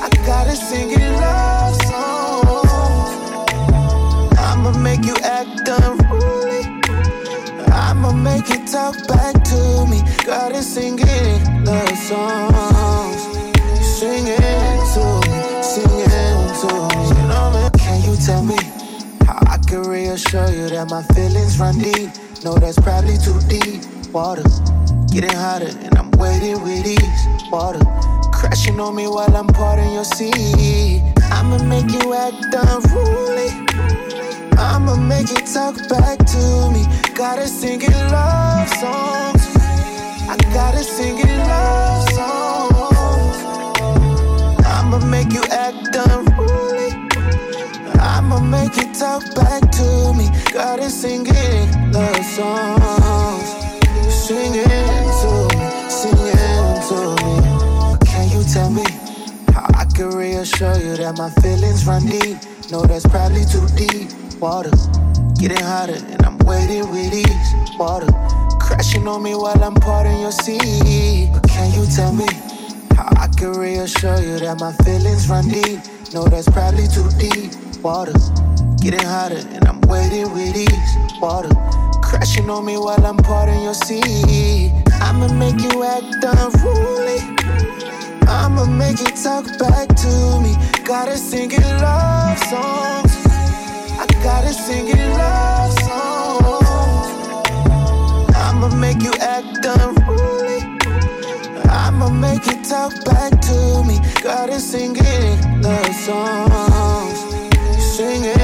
[0.00, 3.48] I gotta sing it love songs.
[4.38, 6.47] I'ma make you act unruly.
[7.98, 10.00] I'ma make it talk back to me.
[10.24, 13.22] Gotta sing it love songs.
[13.84, 14.38] Sing it
[14.94, 16.12] to me, sing it
[16.62, 17.08] to me.
[17.10, 17.68] You know me.
[17.76, 18.54] Can you tell me
[19.26, 22.10] how I can reassure you that my feelings run deep?
[22.44, 23.82] No, that's probably too deep.
[24.12, 24.44] Water
[25.10, 27.50] getting hotter, and I'm waiting with ease.
[27.50, 27.82] Water
[28.32, 31.02] crashing on me while I'm parting your sea.
[31.32, 33.50] I'ma make you act unruly.
[34.78, 36.86] I'ma make you talk back to me.
[37.12, 39.42] Gotta sing it love songs.
[40.30, 43.38] I gotta sing it love songs.
[44.64, 46.90] I'ma make you act unruly.
[47.98, 50.30] I'ma make you talk back to me.
[50.52, 53.48] Gotta sing it love songs.
[54.14, 54.68] Sing it
[55.20, 57.34] to me, sing it to me.
[58.06, 58.84] Can you tell me
[59.52, 62.38] how I can reassure you that my feelings run deep?
[62.70, 64.12] No, that's probably too deep.
[64.40, 64.70] Water
[65.40, 67.78] getting hotter, and I'm waiting with ease.
[67.78, 68.12] Water
[68.60, 71.30] crashing on me while I'm parting your seat.
[71.32, 72.26] But can you tell me
[72.94, 75.80] how I can reassure you that my feelings run deep?
[76.12, 77.52] No, that's probably too deep.
[77.82, 78.12] Water
[78.82, 81.20] getting hotter, and I'm waiting with ease.
[81.22, 81.48] Water
[82.02, 84.72] crashing on me while I'm parting your seat.
[85.00, 87.37] I'ma make you act unruly.
[88.48, 90.56] I'ma make you talk back to me.
[90.82, 93.12] Gotta sing it love songs.
[94.00, 97.10] I gotta sing it love songs.
[98.34, 100.60] I'ma make you act unruly.
[101.68, 104.00] I'ma make you talk back to me.
[104.22, 107.18] Gotta sing it love songs.
[107.96, 108.38] Sing it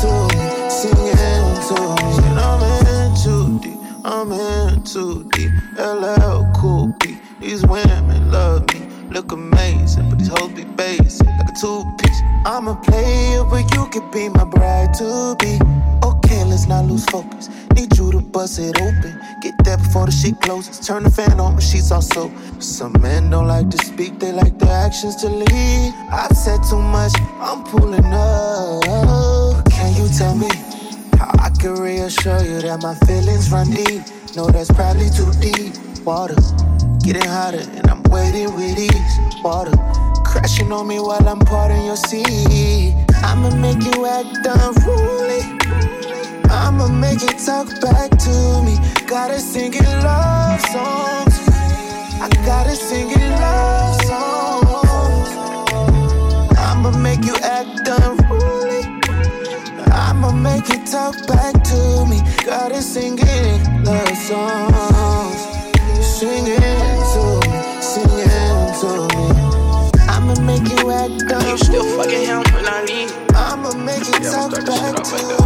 [0.00, 2.22] to me, sing it to me.
[2.38, 5.50] I'm in too deep, I'm in too deep.
[5.76, 8.77] LL Cool B, these women love me.
[9.10, 12.20] Look amazing, but these hoes be basic, like a two piece.
[12.44, 15.58] I'm a player, but you could be my bride to be.
[16.06, 17.48] Okay, let's not lose focus.
[17.74, 19.18] Need you to bust it open.
[19.40, 20.86] Get that before the shit closes.
[20.86, 22.30] Turn the fan on, but she's also.
[22.60, 25.94] Some men don't like to speak, they like their actions to lead.
[26.10, 29.64] I've said too much, I'm pulling up.
[29.70, 30.50] Can you tell me
[31.16, 34.02] how I can reassure you that my feelings run deep?
[34.36, 35.87] No, that's probably too deep.
[36.04, 36.36] Water
[37.00, 39.18] getting hotter, and I'm waiting with ease.
[39.44, 39.76] Water
[40.24, 42.94] crashing on me while I'm parting your seat.
[43.22, 45.42] I'ma make you act unruly.
[46.50, 48.78] I'ma make you talk back to me.
[49.06, 51.36] Gotta sing it love songs.
[52.20, 55.30] I gotta sing it love songs.
[56.58, 58.82] I'ma make you act unruly.
[59.92, 62.22] I'ma make you talk back to me.
[62.46, 65.47] Gotta sing it love songs.
[66.18, 70.00] Sing it to me, sing it to me.
[70.08, 71.50] I'ma make you act unruly.
[71.50, 73.12] You still fucking him when I leave.
[73.36, 75.36] I'ma make you talk back to me.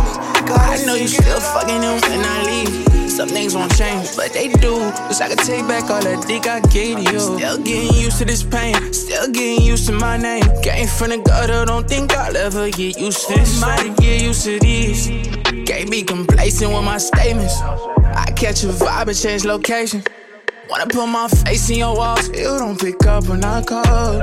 [0.49, 3.11] I know you still fucking him when I leave.
[3.11, 4.79] Some things won't change, but they do.
[5.13, 7.21] Cause I can take back all that dick I gave you.
[7.21, 10.45] Still getting used to this pain, still getting used to my name.
[10.63, 13.61] Came from the gutter, don't think I'll ever get used to this.
[13.61, 15.09] Might get used to these.
[15.67, 17.61] Can't be complacent with my statements.
[17.61, 20.03] I catch a vibe and change location.
[20.73, 24.23] Wanna put my face in your walls, you don't pick up when I call.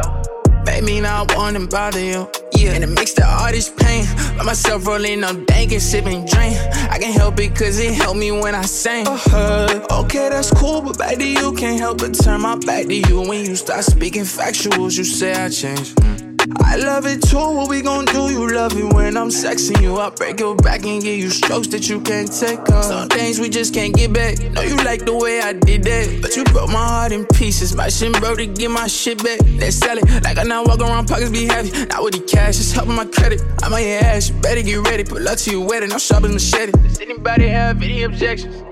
[0.66, 2.28] Baby, not wanna bother you.
[2.56, 3.22] Yeah, and it makes the
[3.52, 4.04] this pain,
[4.36, 6.58] by myself rolling up dank and sipping drink.
[6.90, 9.08] I can help it cause it helped me when I sang.
[9.08, 9.86] Uh-huh.
[9.92, 13.22] Okay, that's cool, but back to you can't help but turn my back to you
[13.22, 14.98] when you start speaking factuals.
[14.98, 15.98] You say I changed.
[15.98, 16.29] Mm.
[16.61, 17.38] I love it too.
[17.38, 18.30] What we gon' do?
[18.32, 19.98] You love it when I'm sexing you.
[19.98, 22.86] I break your back and give you strokes that you can't take off.
[22.86, 24.40] Some things we just can't get back.
[24.52, 27.76] Know you like the way I did that, but you broke my heart in pieces.
[27.76, 29.40] My shit broke to get my shit back.
[29.60, 31.72] Let's sell it like I now walk around pockets be heavy.
[31.86, 33.41] Not with the cash, just helping my credit.
[33.64, 34.30] I'm on your ass.
[34.30, 35.03] You better get ready.
[35.03, 35.91] Pull up to your wedding.
[35.91, 36.72] I'm as machete.
[36.72, 38.64] Does anybody have any objections?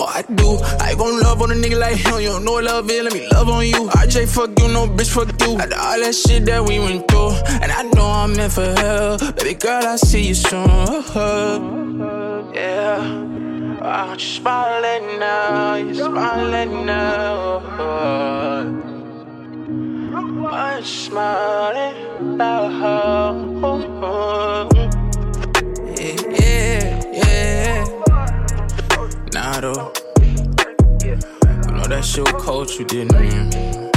[0.00, 0.58] Oh, I do.
[0.78, 2.20] I gon' love on a nigga like him.
[2.20, 3.88] You don't know what love is, let me love on you.
[3.88, 5.58] RJ, fuck you, no bitch, fuck you.
[5.58, 9.18] After all that shit that we went through, and I know I'm meant for hell.
[9.18, 10.68] Baby girl, I see you soon.
[12.54, 13.24] Yeah.
[13.82, 17.58] I want you smiling now, you're smiling now.
[20.46, 22.68] I'm smiling now.
[29.32, 29.92] Nah, though.
[31.02, 31.16] You
[31.74, 33.12] know that shit cold, you didn't.
[33.12, 33.90] Mm.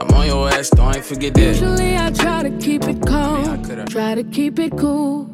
[0.00, 1.40] I'm on your ass, don't ain't forget that.
[1.40, 5.26] Usually I try to keep it calm, I mean, I try to keep it cool.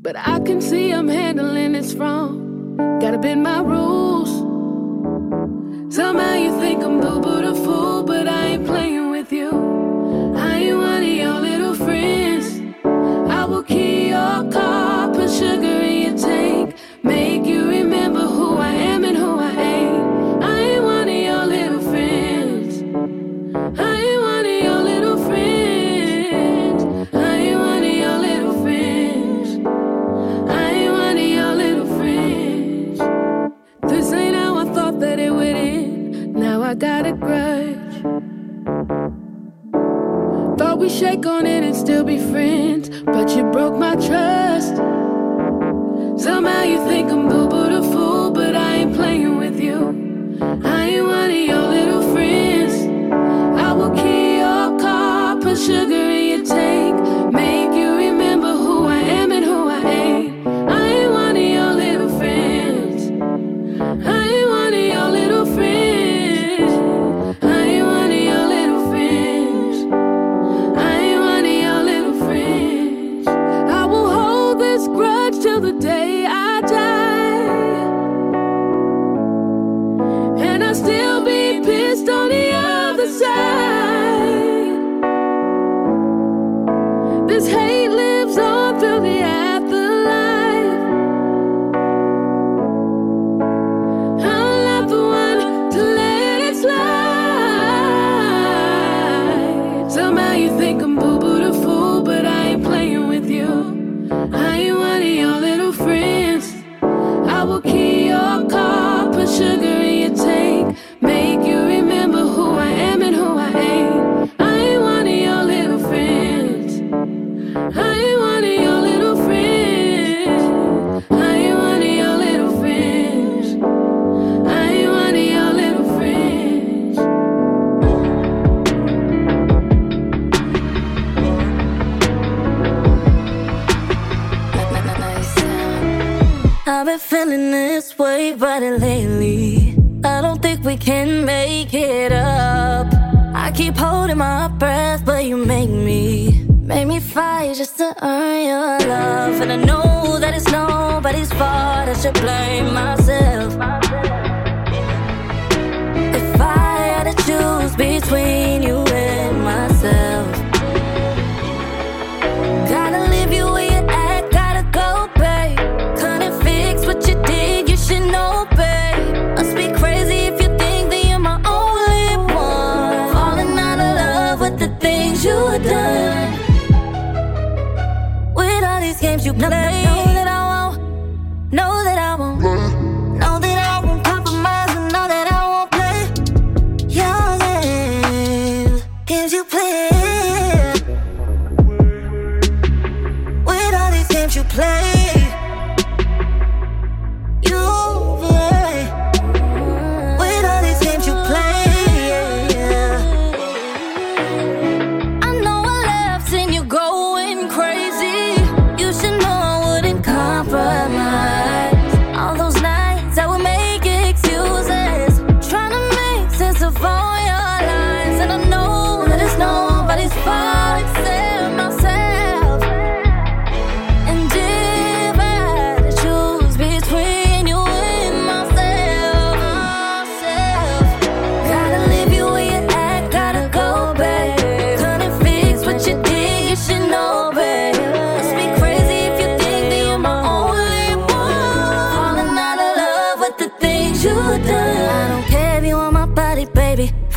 [0.00, 2.76] But I can see I'm handling this wrong.
[2.98, 4.30] Gotta bend my rules.
[5.94, 9.61] Somehow you think I'm boo boo the fool, but I ain't playing with you.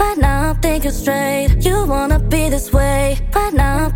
[0.06, 1.66] Right now I'm thinking straight.
[1.66, 3.18] You wanna be this way.
[3.34, 3.95] Right now I'm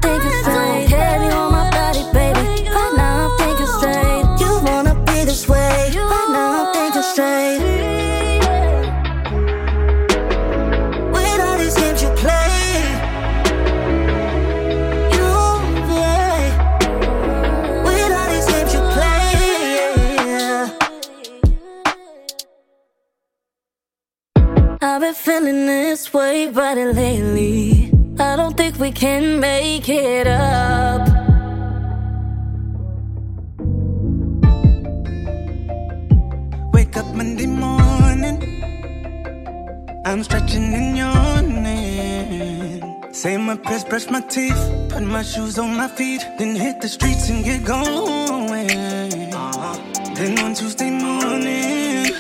[43.99, 47.65] brush my teeth, put my shoes on my feet, then hit the streets and get
[47.65, 49.33] going.
[49.33, 50.13] Uh-huh.
[50.15, 52.13] Then on Tuesday morning,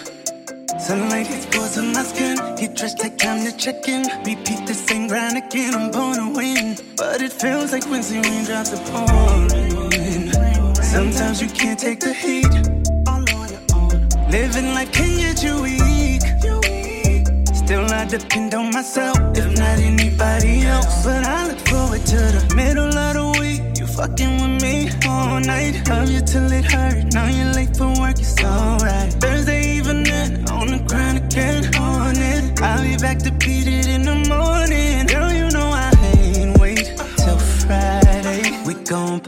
[0.77, 2.35] sunlight hits pores on my skin.
[2.57, 4.03] Get dressed, take time to check in.
[4.25, 5.73] Repeat the same grind again.
[5.73, 10.31] I'm born to win, but it feels like Wednesday raindrops are pouring.
[10.83, 12.53] Sometimes you can't take the heat.
[14.29, 15.88] Living life can get you weak.
[17.69, 21.05] Still, I depend on myself, if not anybody else.
[21.05, 23.61] But I look forward to the middle of the week.
[23.77, 25.87] You fucking with me all night.
[25.87, 27.13] Love you till it hurt.
[27.13, 29.13] Now you're late for work, it's alright.
[29.13, 32.59] Thursday evening, on the grind again, on it.
[32.59, 35.05] I'll be back to beat it in the morning.
[35.05, 38.63] Girl, you know I ain't wait till Friday.
[38.65, 39.18] We gon'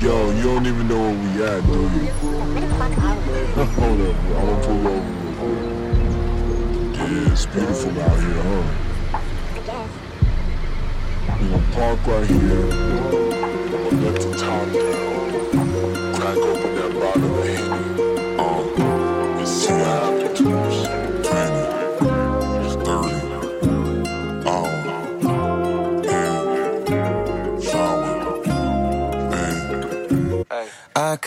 [0.00, 2.10] Yo, you don't even know where we at, do you?
[3.76, 5.60] Hold up, I'm gonna pull over real quick.
[6.96, 8.64] Yeah, it's beautiful out here, huh?
[9.12, 9.90] I guess.
[11.38, 12.40] We're gonna park right here.
[12.40, 16.14] We're gonna let the top down.
[16.14, 17.80] Crack open that bottle of Henny.
[18.38, 19.38] Uh.
[19.38, 20.09] and see how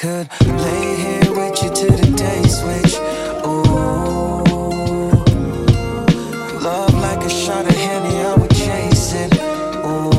[0.03, 2.95] could lay here with you till the day switch.
[3.47, 4.43] Ooh,
[6.59, 9.31] love like a shot of Henny, I would chase it.
[9.87, 10.11] Ooh,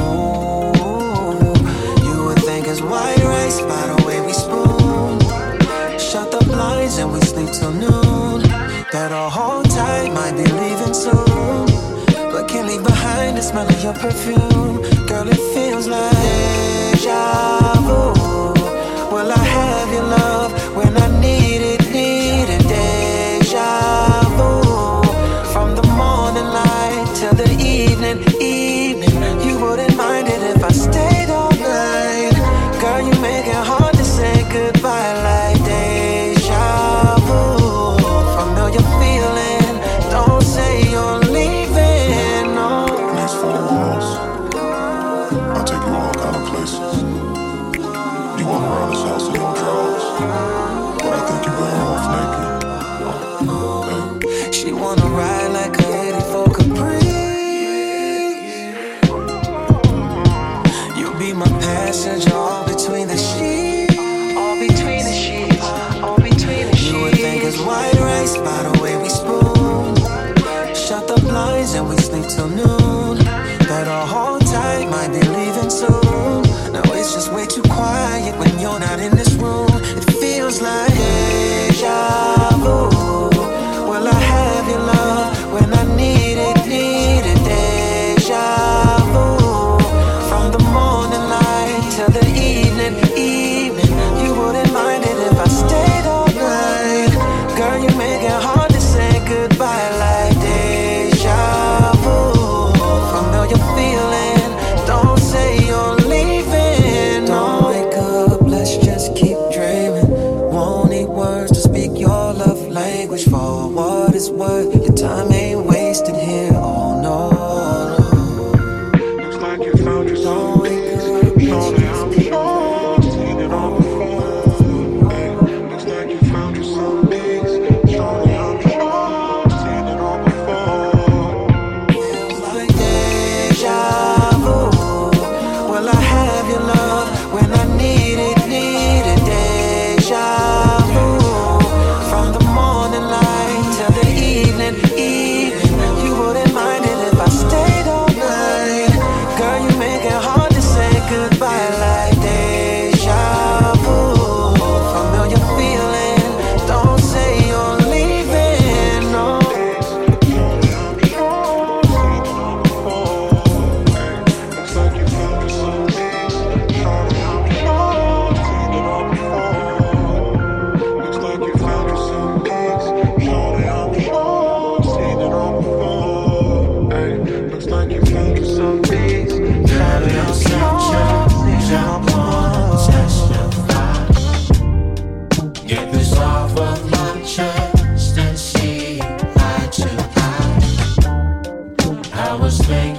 [2.06, 5.20] you would think it's white rice by the way we spoon.
[5.98, 8.40] Shut the blinds and we sleep till noon.
[8.90, 11.66] That our whole tight might be leaving soon,
[12.32, 14.63] but can't leave behind the smell of your perfume.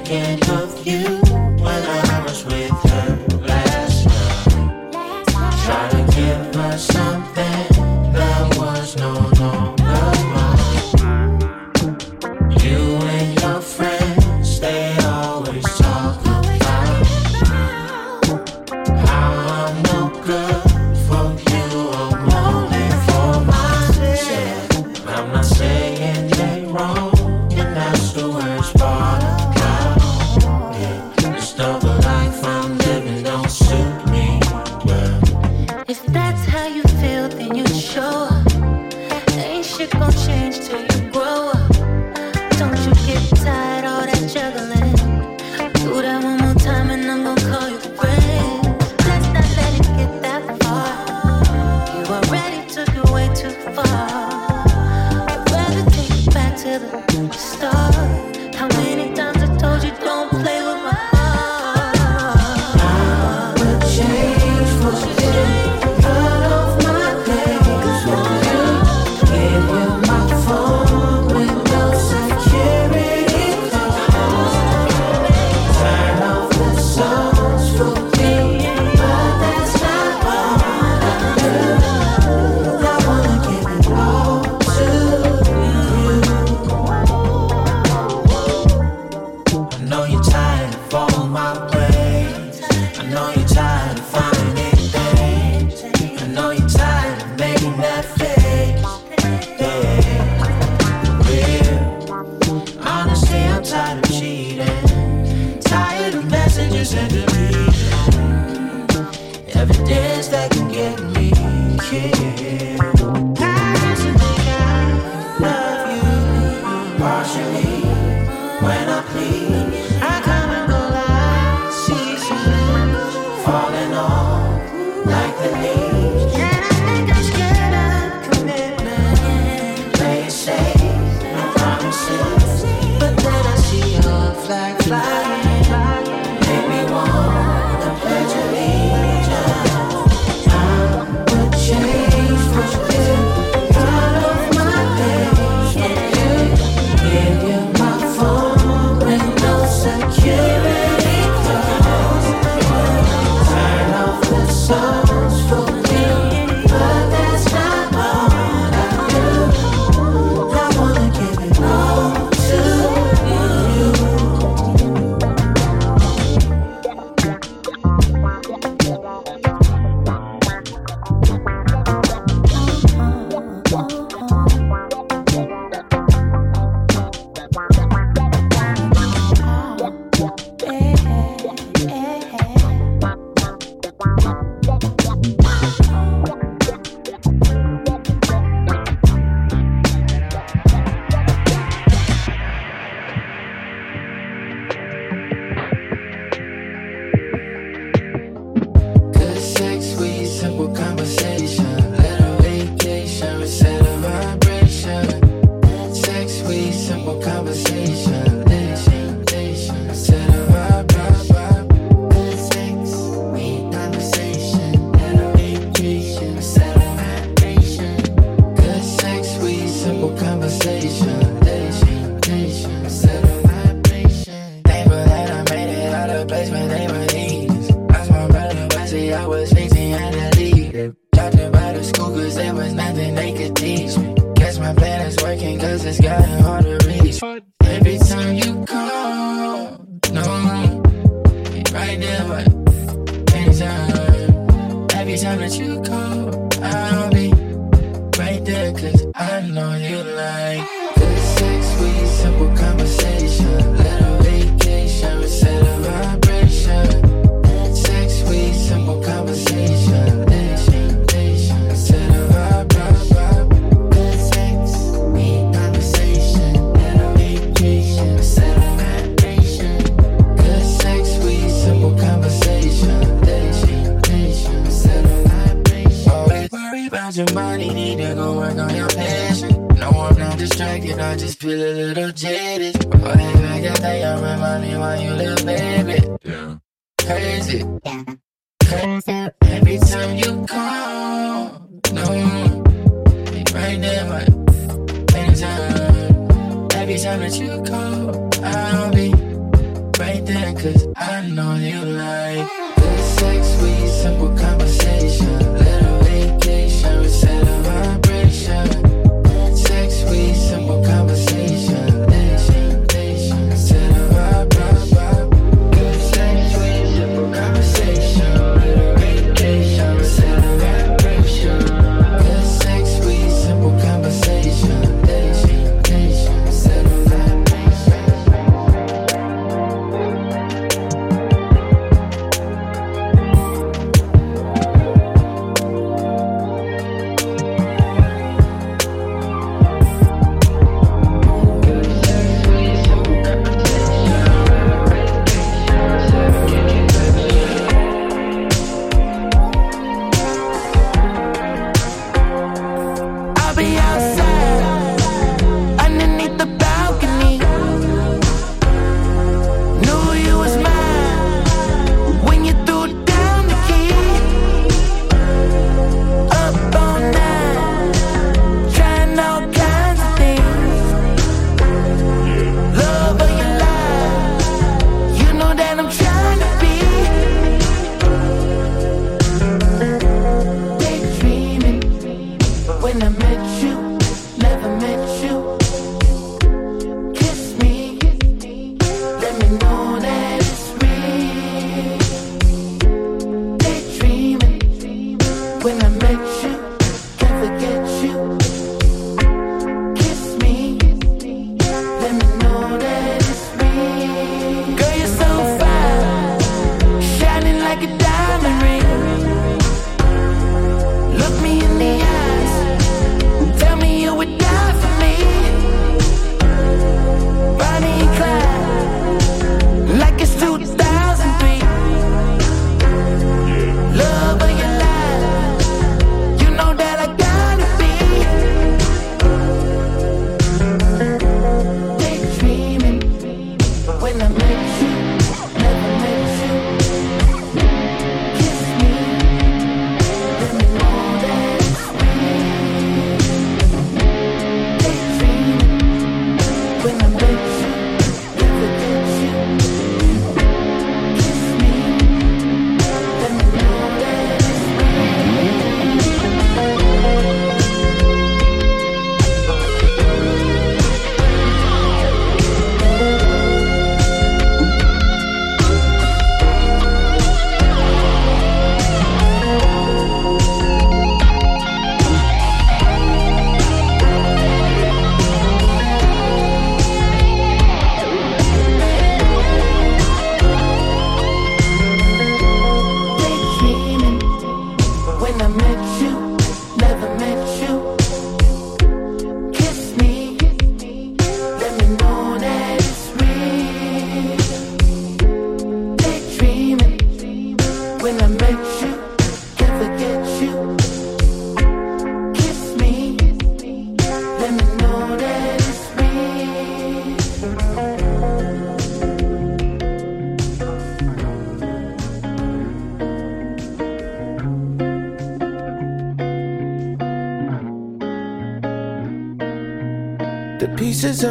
[0.06, 1.15] can't love you.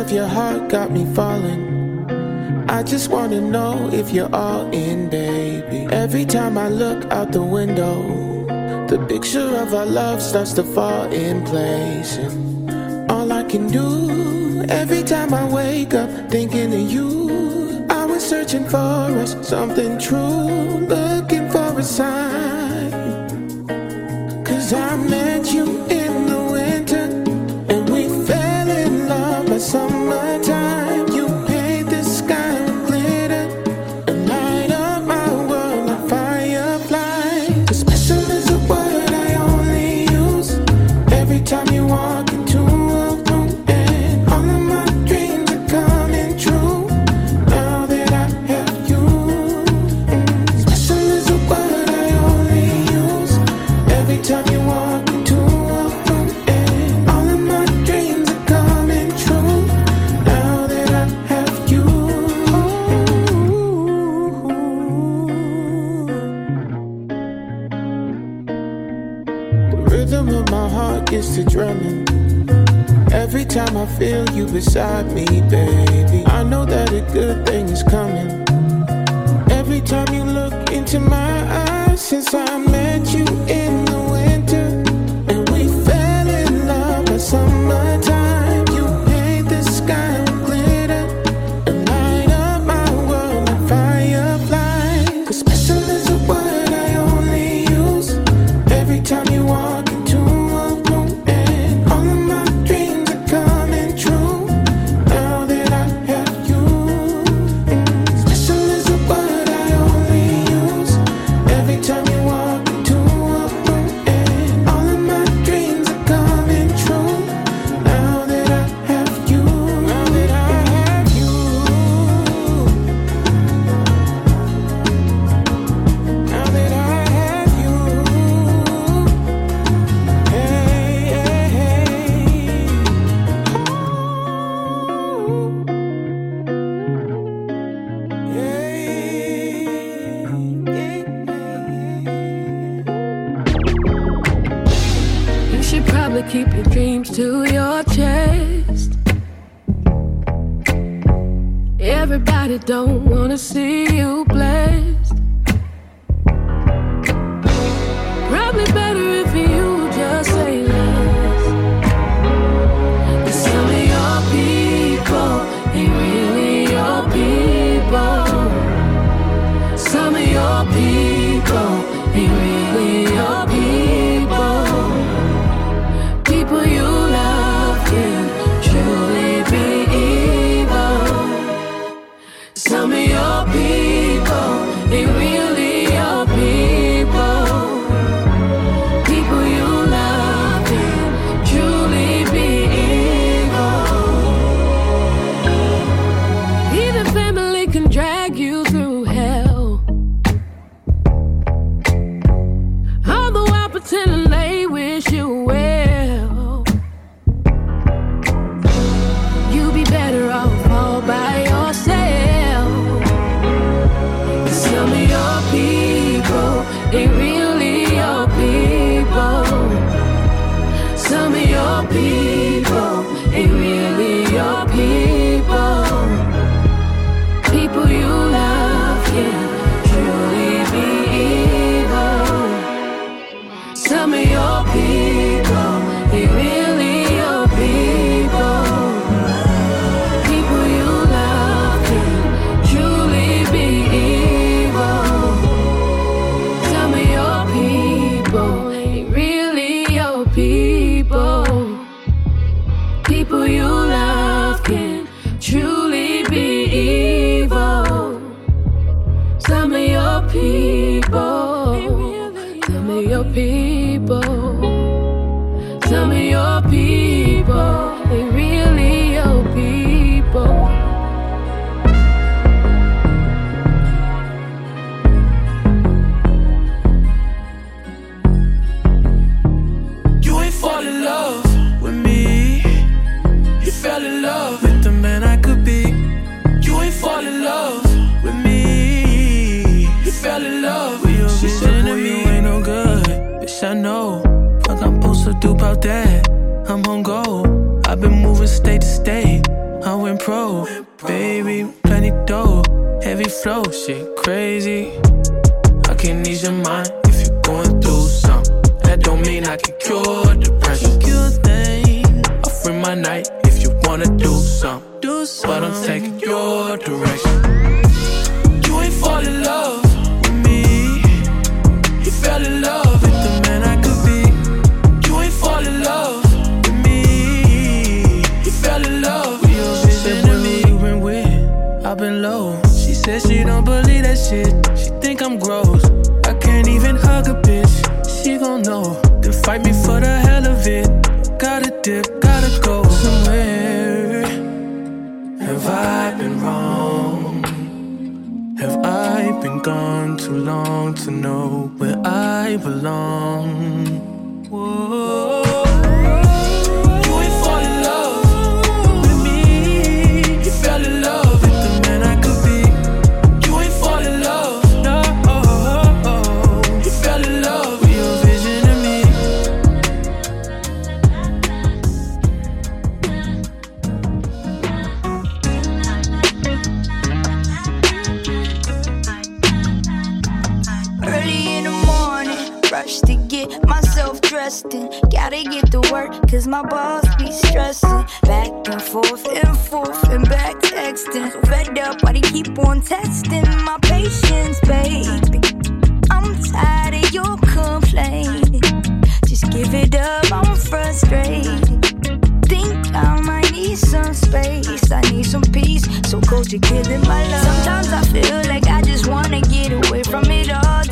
[0.04, 1.62] of your heart got me falling.
[2.68, 5.86] I just wanna know if you're all in, baby.
[5.90, 7.96] Every time I look out the window,
[8.86, 12.18] the picture of our love starts to fall in place.
[12.18, 17.86] And all I can do every time I wake up thinking of you.
[17.88, 22.33] I was searching for us, something true, looking for a sign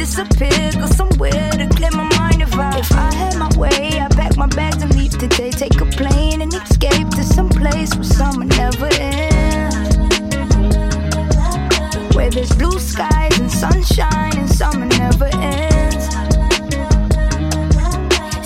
[0.03, 2.43] disappear, go somewhere to clear my mind.
[2.43, 5.51] If I, if I had my way, I pack my bags and leave today.
[5.51, 9.97] Take a plane and escape to some place where summer never ends.
[12.17, 16.07] Where there's blue skies and sunshine and summer never ends.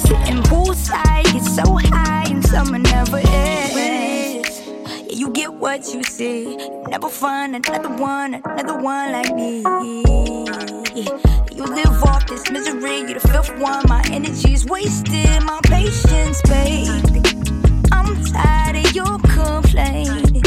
[0.07, 4.61] Sitting poolside, get so high and summer never ends.
[5.09, 6.57] Yeah, you get what you see.
[6.89, 9.65] Never find another one, another one like me.
[11.57, 13.83] You live off this misery, you're the fifth one.
[13.89, 17.23] My energy's wasted, my patience, baby.
[17.91, 20.43] I'm tired of your complaining.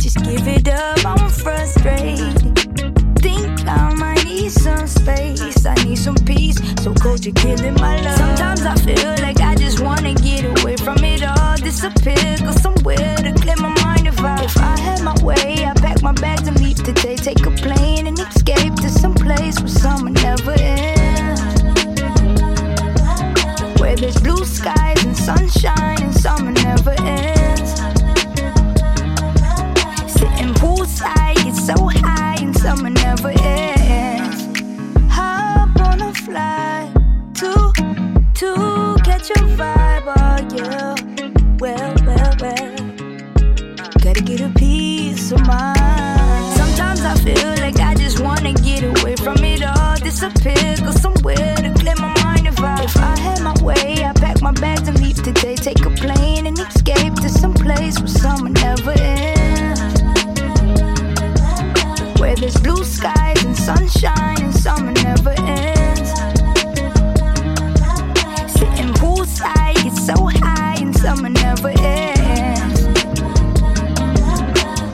[0.00, 2.56] Just give it up, I'm frustrated.
[3.20, 6.56] Think I might need some space, I need some peace.
[6.82, 8.16] So cold, you're killing my love.
[8.16, 13.16] Sometimes I feel like I just wanna get away from it all, disappear, go somewhere
[13.16, 14.08] to clear my mind.
[14.08, 17.16] If I, if I had my way, I pack my bags and leave today.
[17.16, 18.57] Take a plane and escape
[19.28, 21.40] place where summer never ends.
[23.78, 27.70] Where there's blue skies and sunshine and summer never ends.
[30.18, 34.40] Sitting poolside, get so high and summer never ends.
[35.10, 36.90] Hop on a flight
[37.40, 37.52] to
[38.40, 38.50] to
[39.04, 39.77] catch a vibe,
[64.06, 66.10] and summer never ends.
[68.52, 72.86] Sitting poolside, get so high and summer never ends.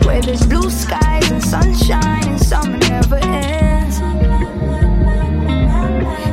[0.06, 3.96] Where there's blue skies and sunshine and summer never ends.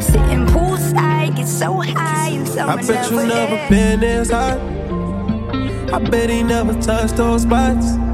[0.05, 4.29] Sitting poolside, get so high and summer I bet you never ends.
[4.29, 4.59] been hot.
[5.93, 8.10] I bet he never touched those spots.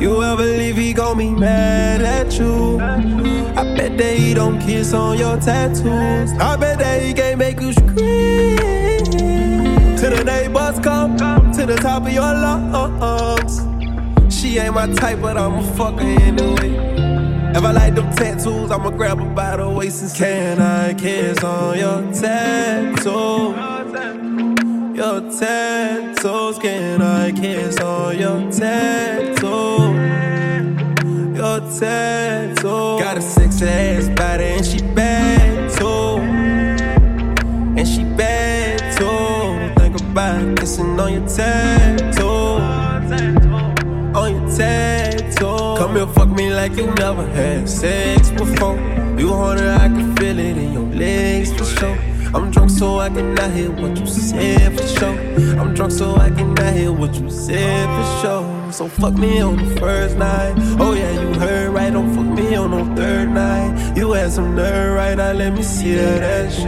[0.00, 2.80] You ever leave, he gon' be mad at you.
[2.80, 6.32] I bet that he don't kiss on your tattoos.
[6.40, 8.56] I bet that he can't make you scream.
[9.98, 13.60] Till the neighbors come to the top of your lungs.
[14.34, 16.70] She ain't my type, but I'ma fuck her anyway.
[17.54, 21.44] If I like them tattoos, I'ma grab by the waist and say, Can I kiss
[21.44, 23.54] on your tattoo?
[24.96, 29.29] Your tattoos, can I kiss on your tattoo?
[31.78, 32.98] Tattoo.
[32.98, 36.18] Got a sexy ass body and she bad too.
[37.78, 39.80] And she bad too.
[39.80, 42.28] Think about kissing on your tattoo.
[44.18, 45.76] On your tattoo.
[45.78, 48.76] Come here, fuck me like you never had sex before.
[49.18, 51.98] You horny, I can feel it in your legs for sure.
[52.32, 55.60] I'm drunk so I cannot hear what you said for sure.
[55.60, 58.49] I'm drunk so I cannot hear what you said for sure.
[58.80, 60.54] So fuck me on the first night.
[60.80, 61.92] Oh yeah, you heard right.
[61.92, 63.94] Don't fuck me on no third night.
[63.94, 65.32] You had some nerve right now.
[65.32, 66.64] Let me see that ass shit.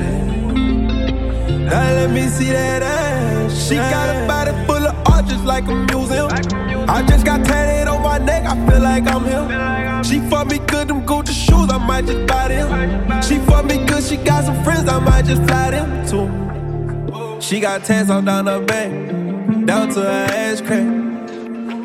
[1.65, 3.67] Now let me see that ass.
[3.67, 6.29] She got a body full of art just like a museum.
[6.87, 8.45] I just got tatted on my neck.
[8.45, 10.05] I feel like I'm him.
[10.05, 11.71] She fuck me good, them Gucci shoes.
[11.71, 13.23] I might just buy them.
[13.23, 14.05] She fuck me good.
[14.05, 14.87] She got some friends.
[14.87, 17.41] I might just fly them too.
[17.41, 18.91] She got tats all down her back,
[19.65, 21.02] down to her ass crack.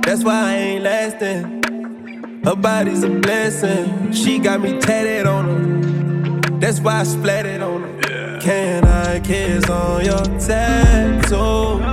[0.07, 2.41] That's why I ain't lasting.
[2.45, 4.13] Her body's a blessing.
[4.13, 6.59] She got me tatted on her.
[6.59, 8.39] That's why I splatted on her.
[8.39, 11.83] Can I kiss on your tattoo?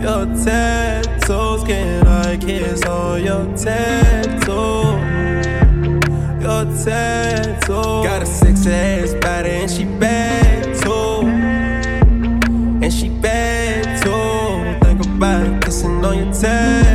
[0.00, 1.64] Your tattoos.
[1.64, 4.52] Can I kiss on your tattoo?
[6.40, 8.04] Your tattoo.
[8.06, 10.15] Got a sexy ass body and she bad
[16.16, 16.85] kissing on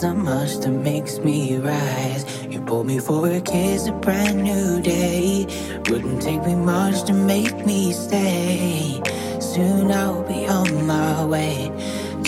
[0.00, 2.24] There's not much that makes me rise.
[2.46, 5.44] You pulled me for a kiss a brand new day.
[5.90, 9.02] Wouldn't take me much to make me stay.
[9.40, 11.70] Soon I'll be on my way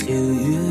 [0.05, 0.62] to you.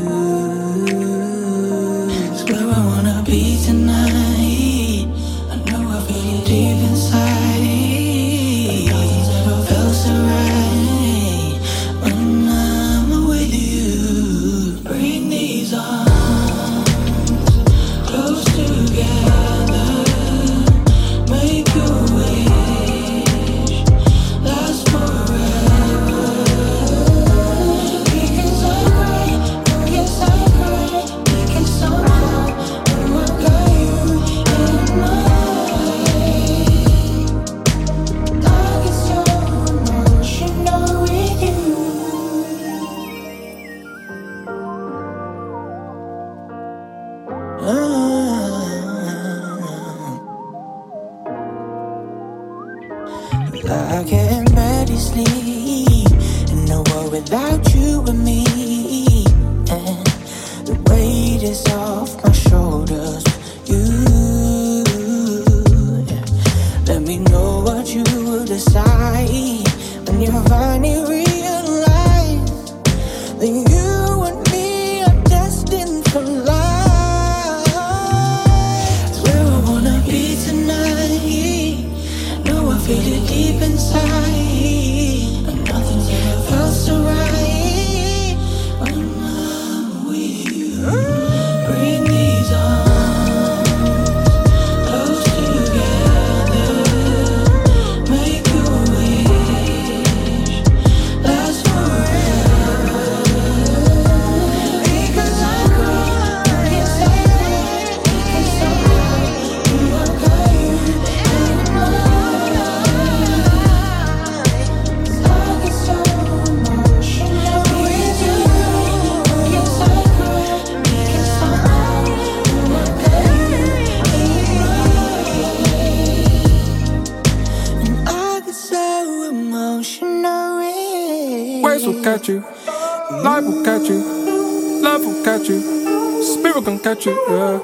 [137.06, 137.58] with you, yeah.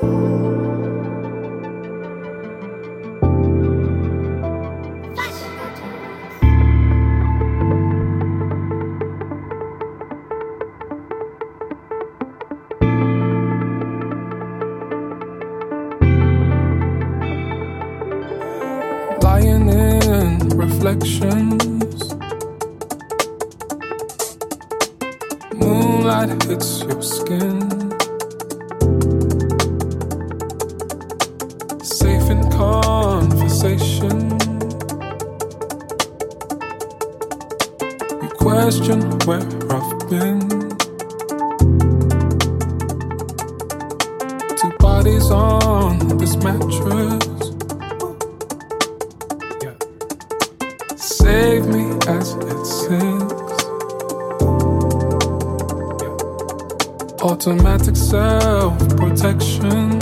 [19.22, 22.14] Lying in reflections,
[25.54, 27.77] moonlight hits your skin.
[33.58, 34.30] conversation.
[38.22, 40.48] You question where I've been.
[44.56, 47.52] Two bodies on this mattress.
[49.62, 49.76] Yeah.
[50.96, 53.64] Save me as it sinks.
[56.00, 57.28] Yeah.
[57.28, 59.97] Automatic self protection.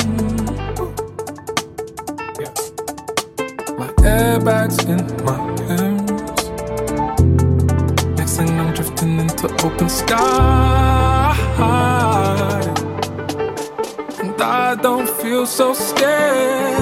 [15.47, 16.77] I'm so scared.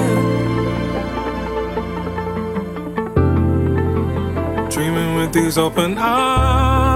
[4.70, 6.94] Dreaming with these open eyes.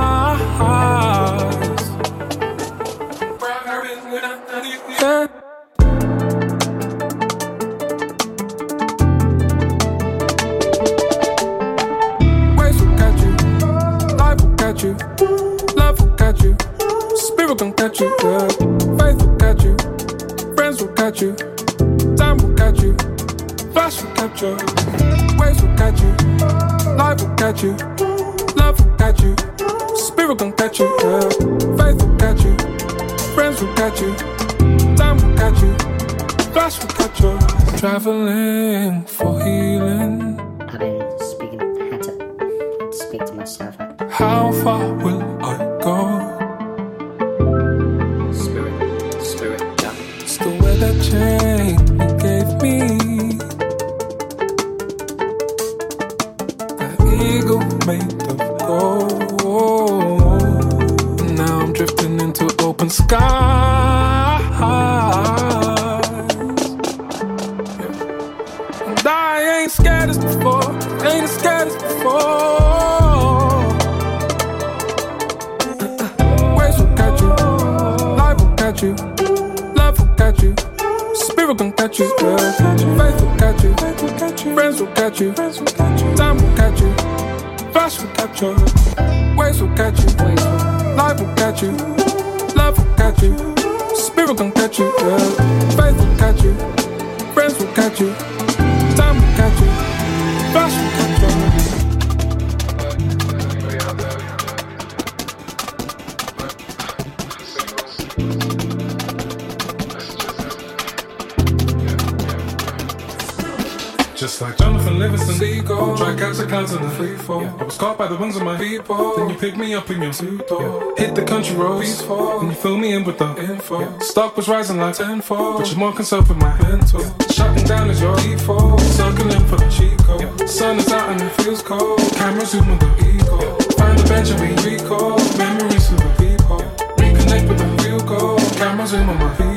[121.59, 122.01] rose.
[122.41, 123.81] And you fill me in with the info.
[123.81, 123.99] Yeah.
[123.99, 125.59] Stock was rising like tenfold.
[125.59, 127.01] But you're more concerned with my mental.
[127.01, 127.27] Yeah.
[127.31, 128.81] Shutting down is your default.
[128.81, 130.21] Circling for the Chico.
[130.21, 130.47] Yeah.
[130.47, 131.99] Sun is out and it feels cold.
[132.15, 133.41] Camera zoom with the ego.
[133.41, 133.57] Yeah.
[133.79, 135.19] Find the bench and we recall.
[135.37, 136.61] Memories of the people.
[136.99, 138.39] Reconnect with the real goal.
[138.57, 139.48] Camera zoom on my people.